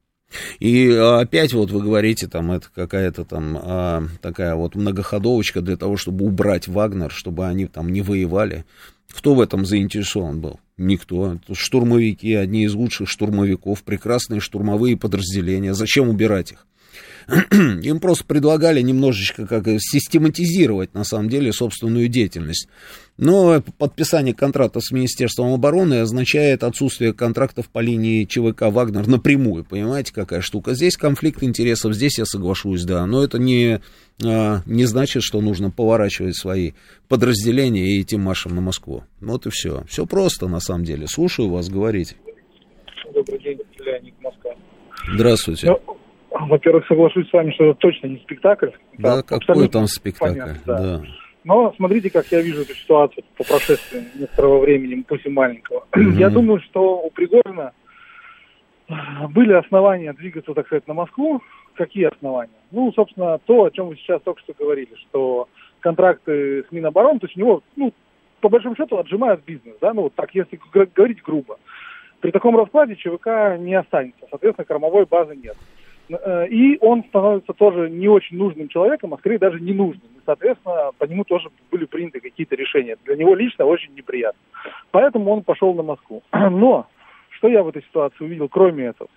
И 0.60 0.92
опять 0.92 1.54
вот 1.54 1.72
вы 1.72 1.82
говорите, 1.82 2.28
там, 2.28 2.52
это 2.52 2.68
какая-то 2.74 3.26
там 3.26 3.58
а, 3.62 4.04
такая 4.22 4.56
вот 4.56 4.76
многоходовочка 4.76 5.62
для 5.62 5.76
того, 5.76 5.98
чтобы 5.98 6.26
убрать 6.26 6.68
Вагнер, 6.68 7.12
чтобы 7.12 7.48
они 7.48 7.66
там 7.66 7.90
не 7.90 8.02
воевали. 8.02 8.66
Кто 9.12 9.34
в 9.36 9.42
этом 9.42 9.66
заинтересован 9.66 10.40
был? 10.40 10.60
Никто. 10.78 11.40
Штурмовики, 11.52 12.34
одни 12.34 12.64
из 12.64 12.74
лучших 12.74 13.10
штурмовиков, 13.10 13.84
прекрасные 13.84 14.40
штурмовые 14.40 14.98
подразделения. 14.98 15.74
Зачем 15.74 16.10
убирать 16.10 16.54
их? 16.54 16.66
Им 17.52 18.00
просто 18.00 18.24
предлагали 18.26 18.82
немножечко 18.82 19.46
как 19.46 19.66
систематизировать, 19.80 20.94
на 20.94 21.04
самом 21.04 21.30
деле, 21.30 21.54
собственную 21.54 22.08
деятельность. 22.08 22.68
Но 23.22 23.62
подписание 23.78 24.34
контракта 24.34 24.80
с 24.80 24.92
Министерством 24.92 25.54
обороны 25.54 26.00
означает 26.00 26.64
отсутствие 26.64 27.14
контрактов 27.14 27.70
по 27.70 27.80
линии 27.80 28.24
ЧВК 28.24 28.72
«Вагнер» 28.72 29.08
напрямую. 29.10 29.66
Понимаете, 29.66 30.14
какая 30.14 30.40
штука? 30.40 30.74
Здесь 30.74 30.96
конфликт 30.96 31.44
интересов, 31.44 31.94
здесь 31.94 32.18
я 32.18 32.24
соглашусь, 32.24 32.86
да. 32.86 33.06
Но 33.06 33.22
это 33.22 33.38
не, 33.38 33.82
а, 34.26 34.60
не 34.66 34.86
значит, 34.86 35.24
что 35.24 35.42
нужно 35.42 35.70
поворачивать 35.70 36.38
свои 36.38 36.72
подразделения 37.10 37.90
и 37.90 38.02
идти 38.02 38.16
маршем 38.16 38.56
на 38.56 38.62
Москву. 38.62 39.04
Вот 39.20 39.48
и 39.48 39.50
все. 39.50 39.84
Все 39.90 40.06
просто, 40.06 40.48
на 40.48 40.62
самом 40.62 40.86
деле. 40.86 41.06
Слушаю 41.08 41.50
вас, 41.50 41.68
говорите. 41.70 42.16
Добрый 43.14 43.40
день, 43.40 43.60
Леонид 43.80 44.14
Москва. 44.22 44.52
Здравствуйте. 45.14 45.68
Ну, 45.68 45.98
во-первых, 46.48 46.88
соглашусь 46.88 47.28
с 47.28 47.34
вами, 47.34 47.52
что 47.52 47.66
это 47.66 47.80
точно 47.80 48.08
не 48.08 48.20
спектакль. 48.20 48.70
Да, 48.98 49.24
какой 49.24 49.68
там 49.68 49.88
спектакль, 49.88 50.40
понятно, 50.40 50.62
да. 50.66 50.78
да. 50.80 51.04
Но 51.44 51.74
смотрите, 51.78 52.10
как 52.10 52.26
я 52.28 52.42
вижу 52.42 52.62
эту 52.62 52.76
ситуацию 52.76 53.24
по 53.38 53.44
прошествии 53.44 54.04
некоторого 54.16 54.60
времени, 54.60 55.04
пусть 55.08 55.26
и 55.26 55.30
маленького. 55.30 55.86
Mm-hmm. 55.92 56.12
Я 56.18 56.30
думаю, 56.30 56.60
что 56.62 57.00
у 57.00 57.10
Пригожина 57.12 57.74
были 59.30 59.54
основания 59.54 60.14
двигаться, 60.14 60.54
так 60.54 60.66
сказать, 60.66 60.88
на 60.88 60.94
Москву. 60.94 61.42
Какие 61.76 62.06
основания? 62.06 62.60
Ну, 62.72 62.92
собственно, 62.92 63.40
то, 63.46 63.64
о 63.64 63.72
чем 63.72 63.88
вы 63.88 63.96
сейчас 63.96 64.22
только 64.22 64.42
что 64.42 64.54
говорили, 64.58 64.94
что 64.96 65.48
контракты 65.80 66.64
с 66.64 66.72
Минобороны, 66.72 67.20
то 67.20 67.28
есть 67.28 67.38
у 67.38 67.40
него, 67.40 67.64
ну, 67.78 67.94
по 68.42 68.50
большому 68.50 68.76
счету, 68.76 68.98
отжимают 68.98 69.46
бизнес, 69.46 69.76
да, 69.80 69.94
ну, 69.94 70.04
вот 70.04 70.16
так, 70.16 70.34
если 70.34 70.60
говорить 70.74 71.22
грубо. 71.22 71.58
При 72.20 72.32
таком 72.32 72.58
раскладе 72.58 72.96
ЧВК 72.96 73.58
не 73.60 73.76
останется, 73.76 74.26
соответственно, 74.30 74.66
кормовой 74.66 75.06
базы 75.06 75.36
нет. 75.36 75.56
Э, 76.10 76.48
и 76.48 76.78
он 76.82 77.04
становится 77.06 77.54
тоже 77.54 77.90
не 77.90 78.08
очень 78.08 78.38
нужным 78.38 78.68
человеком, 78.68 79.14
а 79.14 79.18
скорее 79.18 79.38
даже 79.38 79.60
ненужным. 79.60 80.10
И, 80.18 80.22
соответственно, 80.26 80.92
по 80.98 81.06
нему 81.06 81.24
тоже 81.24 81.50
были 81.72 81.86
приняты 81.86 82.20
какие-то 82.20 82.56
решения. 82.56 82.98
Для 83.06 83.16
него 83.16 83.36
лично 83.36 83.66
очень 83.66 83.94
неприятно. 83.94 84.40
Поэтому 84.92 85.32
он 85.32 85.44
пошел 85.44 85.74
на 85.74 85.84
Москву. 85.84 86.24
Но, 86.34 86.88
что 87.32 87.48
я 87.48 87.64
в 87.64 87.68
этой 87.68 87.84
ситуации 87.84 88.24
увидел, 88.24 88.50
кроме 88.50 88.86
этого? 88.86 89.10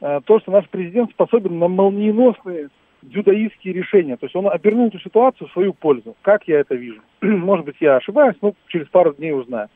Э, 0.00 0.20
то, 0.24 0.38
что 0.40 0.52
наш 0.52 0.68
президент 0.68 1.10
способен 1.10 1.58
на 1.58 1.68
молниеносные 1.68 2.68
дзюдоистские 3.02 3.74
решения. 3.74 4.16
То 4.16 4.26
есть 4.26 4.36
он 4.36 4.48
обернул 4.48 4.88
эту 4.88 4.98
ситуацию 5.00 5.48
в 5.48 5.52
свою 5.52 5.72
пользу. 5.72 6.16
Как 6.22 6.46
я 6.48 6.60
это 6.60 6.74
вижу? 6.74 7.00
Может 7.22 7.64
быть, 7.64 7.76
я 7.80 7.96
ошибаюсь, 7.96 8.36
но 8.42 8.54
через 8.68 8.88
пару 8.88 9.14
дней 9.14 9.32
узнаю. 9.32 9.68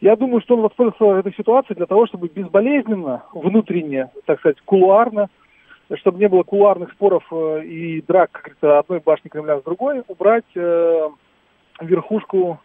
Я 0.00 0.16
думаю, 0.16 0.40
что 0.40 0.56
он 0.56 0.62
воспользовался 0.62 1.20
этой 1.20 1.32
ситуацией 1.36 1.76
для 1.76 1.86
того, 1.86 2.08
чтобы 2.08 2.26
безболезненно, 2.26 3.22
внутренне, 3.32 4.10
так 4.26 4.40
сказать, 4.40 4.60
кулуарно, 4.64 5.28
чтобы 5.96 6.18
не 6.18 6.28
было 6.28 6.42
кулуарных 6.42 6.92
споров 6.92 7.24
э, 7.30 7.64
и 7.64 8.02
драк, 8.02 8.30
как 8.32 8.42
говорится, 8.42 8.78
одной 8.78 9.00
башни 9.00 9.28
Кремля 9.28 9.60
с 9.60 9.62
другой, 9.62 10.02
убрать 10.08 10.44
э, 10.54 11.08
верхушку 11.80 12.60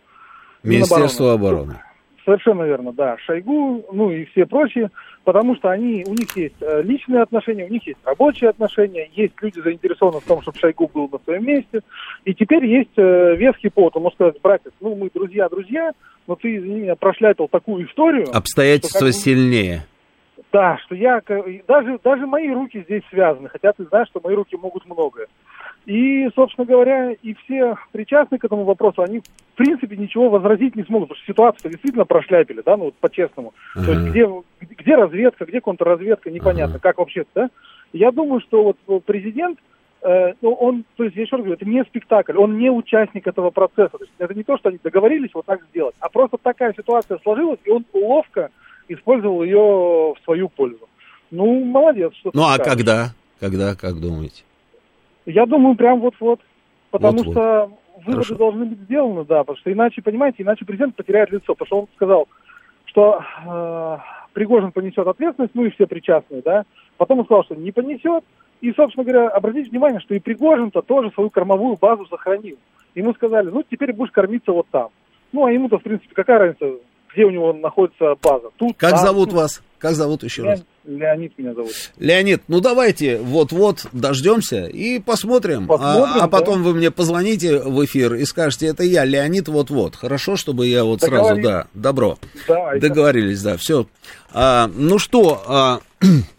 Министерства 0.64 1.34
обороны. 1.34 1.76
Совершенно 2.26 2.64
верно, 2.64 2.92
да. 2.92 3.18
Шойгу, 3.20 3.86
ну 3.94 4.12
и 4.12 4.26
все 4.26 4.46
прочие, 4.46 4.92
потому 5.24 5.56
что 5.56 5.70
они, 5.70 6.04
у 6.06 6.14
них 6.14 6.36
есть 6.36 6.56
э, 6.60 6.82
личные 6.82 7.22
отношения, 7.22 7.66
у 7.66 7.70
них 7.70 7.88
есть 7.88 8.00
рабочие 8.04 8.50
отношения, 8.50 9.10
есть 9.16 9.34
люди 9.42 9.62
заинтересованы 9.62 10.20
в 10.20 10.26
том, 10.26 10.42
чтобы 10.42 10.58
Шойгу 10.60 10.92
был 10.94 11.08
на 11.10 11.20
своем 11.20 11.46
месте. 11.46 11.80
И 12.26 12.34
теперь 12.34 12.66
есть 12.66 12.98
э, 12.98 13.36
веский 13.38 13.70
повод. 13.70 13.96
Он 13.96 14.04
может 14.04 14.18
сказать, 14.18 14.42
братец, 14.44 14.74
ну 14.82 14.94
мы 14.96 15.10
друзья-друзья, 15.14 15.92
но 16.28 16.36
ты, 16.36 16.58
извини 16.58 16.82
меня, 16.82 16.96
прошляпил 16.98 17.48
такую 17.48 17.88
историю. 17.88 18.28
Обстоятельства 18.34 19.12
что, 19.12 19.12
сильнее. 19.14 19.86
Да, 20.52 20.78
что 20.78 20.96
я, 20.96 21.22
даже, 21.68 22.00
даже 22.04 22.28
мои 22.28 22.50
руки 22.50 22.84
здесь 22.84 23.04
связаны, 23.10 23.50
хотя 23.50 23.74
ты 23.74 23.86
знаешь, 23.86 24.08
что 24.08 24.22
мои 24.24 24.36
руки 24.36 24.56
могут 24.56 24.86
многое. 24.86 25.28
И, 25.86 26.30
собственно 26.36 26.66
говоря, 26.66 27.12
и 27.12 27.34
все 27.34 27.76
причастные 27.92 28.40
к 28.40 28.46
этому 28.46 28.64
вопросу, 28.64 29.02
они, 29.02 29.20
в 29.20 29.56
принципе, 29.56 29.96
ничего 29.96 30.30
возразить 30.30 30.76
не 30.76 30.84
смогут, 30.84 31.10
потому 31.10 31.24
что 31.24 31.32
ситуацию 31.32 31.72
действительно 31.72 32.06
прошляпили, 32.06 32.62
да, 32.66 32.76
ну 32.76 32.86
вот 32.86 32.96
по-честному. 32.96 33.54
Uh-huh. 33.76 33.86
То 33.86 33.92
есть 33.92 34.04
где, 34.10 34.28
где 34.76 34.96
разведка, 34.96 35.46
где 35.46 35.62
контрразведка, 35.62 36.30
непонятно, 36.30 36.76
uh-huh. 36.76 36.82
как 36.82 36.98
вообще, 36.98 37.26
да. 37.34 37.50
Я 37.94 38.12
думаю, 38.12 38.42
что 38.42 38.76
вот 38.86 39.06
президент, 39.06 39.60
э, 40.02 40.34
ну, 40.42 40.52
он, 40.52 40.84
то 40.98 41.06
есть, 41.06 41.16
я 41.16 41.24
еще 41.24 41.38
раз 41.38 41.46
говорю, 41.46 41.56
это 41.56 41.66
не 41.66 41.84
спектакль, 41.86 42.38
он 42.38 42.58
не 42.58 42.70
участник 42.70 43.26
этого 43.26 43.50
процесса. 43.50 43.98
То 43.98 44.04
есть 44.04 44.14
это 44.18 44.34
не 44.34 44.44
то, 44.44 44.58
что 44.58 44.70
они 44.70 44.80
договорились 44.84 45.34
вот 45.34 45.46
так 45.46 45.62
сделать, 45.70 45.96
а 46.00 46.10
просто 46.10 46.38
такая 46.38 46.74
ситуация 46.74 47.18
сложилась, 47.24 47.60
и 47.64 47.70
он 47.70 47.86
ловко 47.94 48.52
использовал 48.88 49.44
ее 49.44 49.58
в 49.58 50.18
свою 50.24 50.50
пользу. 50.50 50.88
Ну, 51.32 51.64
молодец. 51.64 52.14
Что 52.16 52.32
ну, 52.34 52.44
а 52.44 52.56
скажешь. 52.56 52.74
когда? 52.74 53.14
Когда, 53.40 53.76
как 53.76 54.00
думаете? 54.00 54.44
Я 55.26 55.46
думаю, 55.46 55.76
прям 55.76 56.00
вот-вот. 56.00 56.40
Потому 56.92 57.18
вот-вот. 57.18 57.34
что 57.34 57.72
выводы 57.98 58.24
Хорошо. 58.24 58.36
должны 58.36 58.66
быть 58.66 58.80
сделаны, 58.80 59.26
да, 59.26 59.40
потому 59.40 59.58
что 59.58 59.72
иначе, 59.72 60.02
понимаете, 60.02 60.44
иначе 60.44 60.66
президент 60.66 60.96
потеряет 60.96 61.32
лицо. 61.32 61.54
Потому 61.54 61.66
что 61.68 61.80
он 61.82 61.88
сказал, 61.96 62.28
что 62.86 63.22
э, 63.46 63.98
Пригожин 64.34 64.72
понесет 64.72 65.06
ответственность, 65.06 65.56
ну 65.56 65.66
и 65.66 65.72
все 65.72 65.86
причастные, 65.86 66.42
да. 66.42 66.64
Потом 66.98 67.20
он 67.20 67.26
сказал, 67.26 67.44
что 67.44 67.56
не 67.56 67.72
понесет. 67.72 68.24
И, 68.62 68.72
собственно 68.74 69.04
говоря, 69.04 69.30
обратите 69.30 69.70
внимание, 69.70 70.00
что 70.00 70.16
и 70.16 70.20
Пригожин-то 70.20 70.82
тоже 70.82 71.12
свою 71.12 71.30
кормовую 71.30 71.78
базу 71.80 72.08
сохранил. 72.08 72.58
Ему 72.96 73.14
сказали, 73.14 73.50
ну, 73.50 73.64
теперь 73.70 73.94
будешь 73.94 74.12
кормиться 74.12 74.52
вот 74.52 74.68
там. 74.72 74.90
Ну, 75.32 75.46
а 75.46 75.52
ему-то, 75.52 75.78
в 75.78 75.84
принципе, 75.84 76.16
какая 76.16 76.40
разница, 76.40 76.80
где 77.18 77.26
у 77.26 77.32
него 77.32 77.52
находится 77.52 78.14
база. 78.22 78.50
Тут, 78.58 78.78
как 78.78 78.92
там, 78.92 79.00
зовут 79.00 79.34
вас? 79.34 79.64
Как 79.80 79.96
зовут 79.96 80.24
еще 80.24 80.44
Леон, 80.44 80.52
раз? 80.52 80.64
Леонид 80.86 81.38
меня 81.40 81.56
зовут. 81.56 81.72
Леонид, 81.98 82.44
ну 82.48 82.62
давайте 82.62 83.18
вот-вот 83.18 83.88
дождемся 83.92 84.68
и 84.68 85.00
посмотрим. 85.00 85.64
А, 85.64 85.78
посмотрим 85.78 86.22
а, 86.22 86.26
а 86.26 86.28
потом 86.28 86.64
да. 86.64 86.70
вы 86.70 86.76
мне 86.76 86.92
позвоните 86.92 87.58
в 87.58 87.84
эфир 87.84 88.14
и 88.14 88.26
скажете, 88.26 88.68
это 88.68 88.84
я, 88.84 89.04
Леонид, 89.04 89.48
вот-вот. 89.48 89.96
Хорошо, 89.96 90.36
чтобы 90.36 90.68
я 90.68 90.84
вот 90.84 91.02
сразу, 91.02 91.42
да, 91.42 91.66
добро. 91.74 92.20
Да, 92.48 92.78
Договорились, 92.78 93.42
да, 93.42 93.58
все. 93.58 93.88
А, 94.32 94.70
ну 94.76 95.00
что, 95.00 95.42
А 95.48 95.80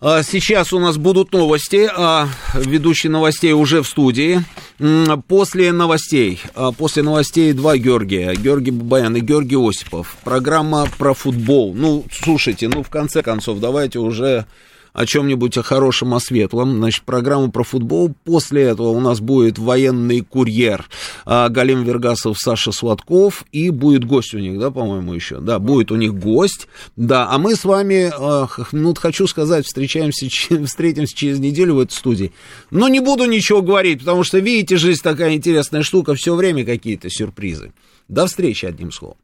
сейчас 0.00 0.72
у 0.72 0.78
нас 0.78 0.96
будут 0.96 1.32
новости. 1.32 1.88
А 1.92 2.28
ведущий 2.54 3.08
новостей 3.08 3.52
уже 3.52 3.82
в 3.82 3.88
студии. 3.88 4.44
После 5.26 5.72
новостей, 5.72 6.40
а 6.54 6.70
после 6.70 7.02
новостей 7.02 7.52
два 7.52 7.76
Георгия. 7.76 8.34
Георгий 8.34 8.70
Бабаян 8.70 9.16
и 9.16 9.20
Георгий 9.20 9.56
Осипов. 9.56 10.16
Программа 10.22 10.86
про 10.98 11.14
футбол. 11.14 11.74
Ну, 11.74 12.04
слушайте, 12.12 12.68
ну, 12.68 12.84
в 12.84 12.90
конце 12.90 13.22
концов, 13.22 13.58
давайте 13.58 13.98
уже 13.98 14.46
о 14.98 15.06
чем-нибудь 15.06 15.56
о 15.56 15.62
хорошем, 15.62 16.12
о 16.12 16.18
светлом. 16.18 16.78
Значит, 16.78 17.04
программа 17.04 17.52
про 17.52 17.62
футбол. 17.62 18.12
После 18.24 18.62
этого 18.62 18.88
у 18.88 18.98
нас 18.98 19.20
будет 19.20 19.56
военный 19.56 20.22
курьер 20.22 20.88
а, 21.24 21.48
Галим 21.48 21.84
Вергасов, 21.84 22.36
Саша 22.36 22.72
Сладков. 22.72 23.44
И 23.52 23.70
будет 23.70 24.04
гость 24.04 24.34
у 24.34 24.38
них, 24.38 24.58
да, 24.58 24.72
по-моему, 24.72 25.14
еще. 25.14 25.38
Да, 25.38 25.60
будет 25.60 25.92
у 25.92 25.94
них 25.94 26.14
гость. 26.14 26.66
Да, 26.96 27.28
а 27.30 27.38
мы 27.38 27.54
с 27.54 27.64
вами, 27.64 28.10
а, 28.12 28.48
ну, 28.72 28.92
хочу 28.94 29.28
сказать, 29.28 29.66
встречаемся, 29.66 30.26
встретимся 30.66 31.16
через 31.16 31.38
неделю 31.38 31.76
в 31.76 31.78
этой 31.78 31.92
студии. 31.92 32.32
Но 32.72 32.88
не 32.88 32.98
буду 32.98 33.26
ничего 33.26 33.62
говорить, 33.62 34.00
потому 34.00 34.24
что, 34.24 34.40
видите, 34.40 34.78
жизнь 34.78 35.00
такая 35.00 35.34
интересная 35.34 35.84
штука. 35.84 36.16
Все 36.16 36.34
время 36.34 36.64
какие-то 36.64 37.08
сюрпризы. 37.08 37.72
До 38.08 38.26
встречи, 38.26 38.66
одним 38.66 38.90
словом. 38.90 39.18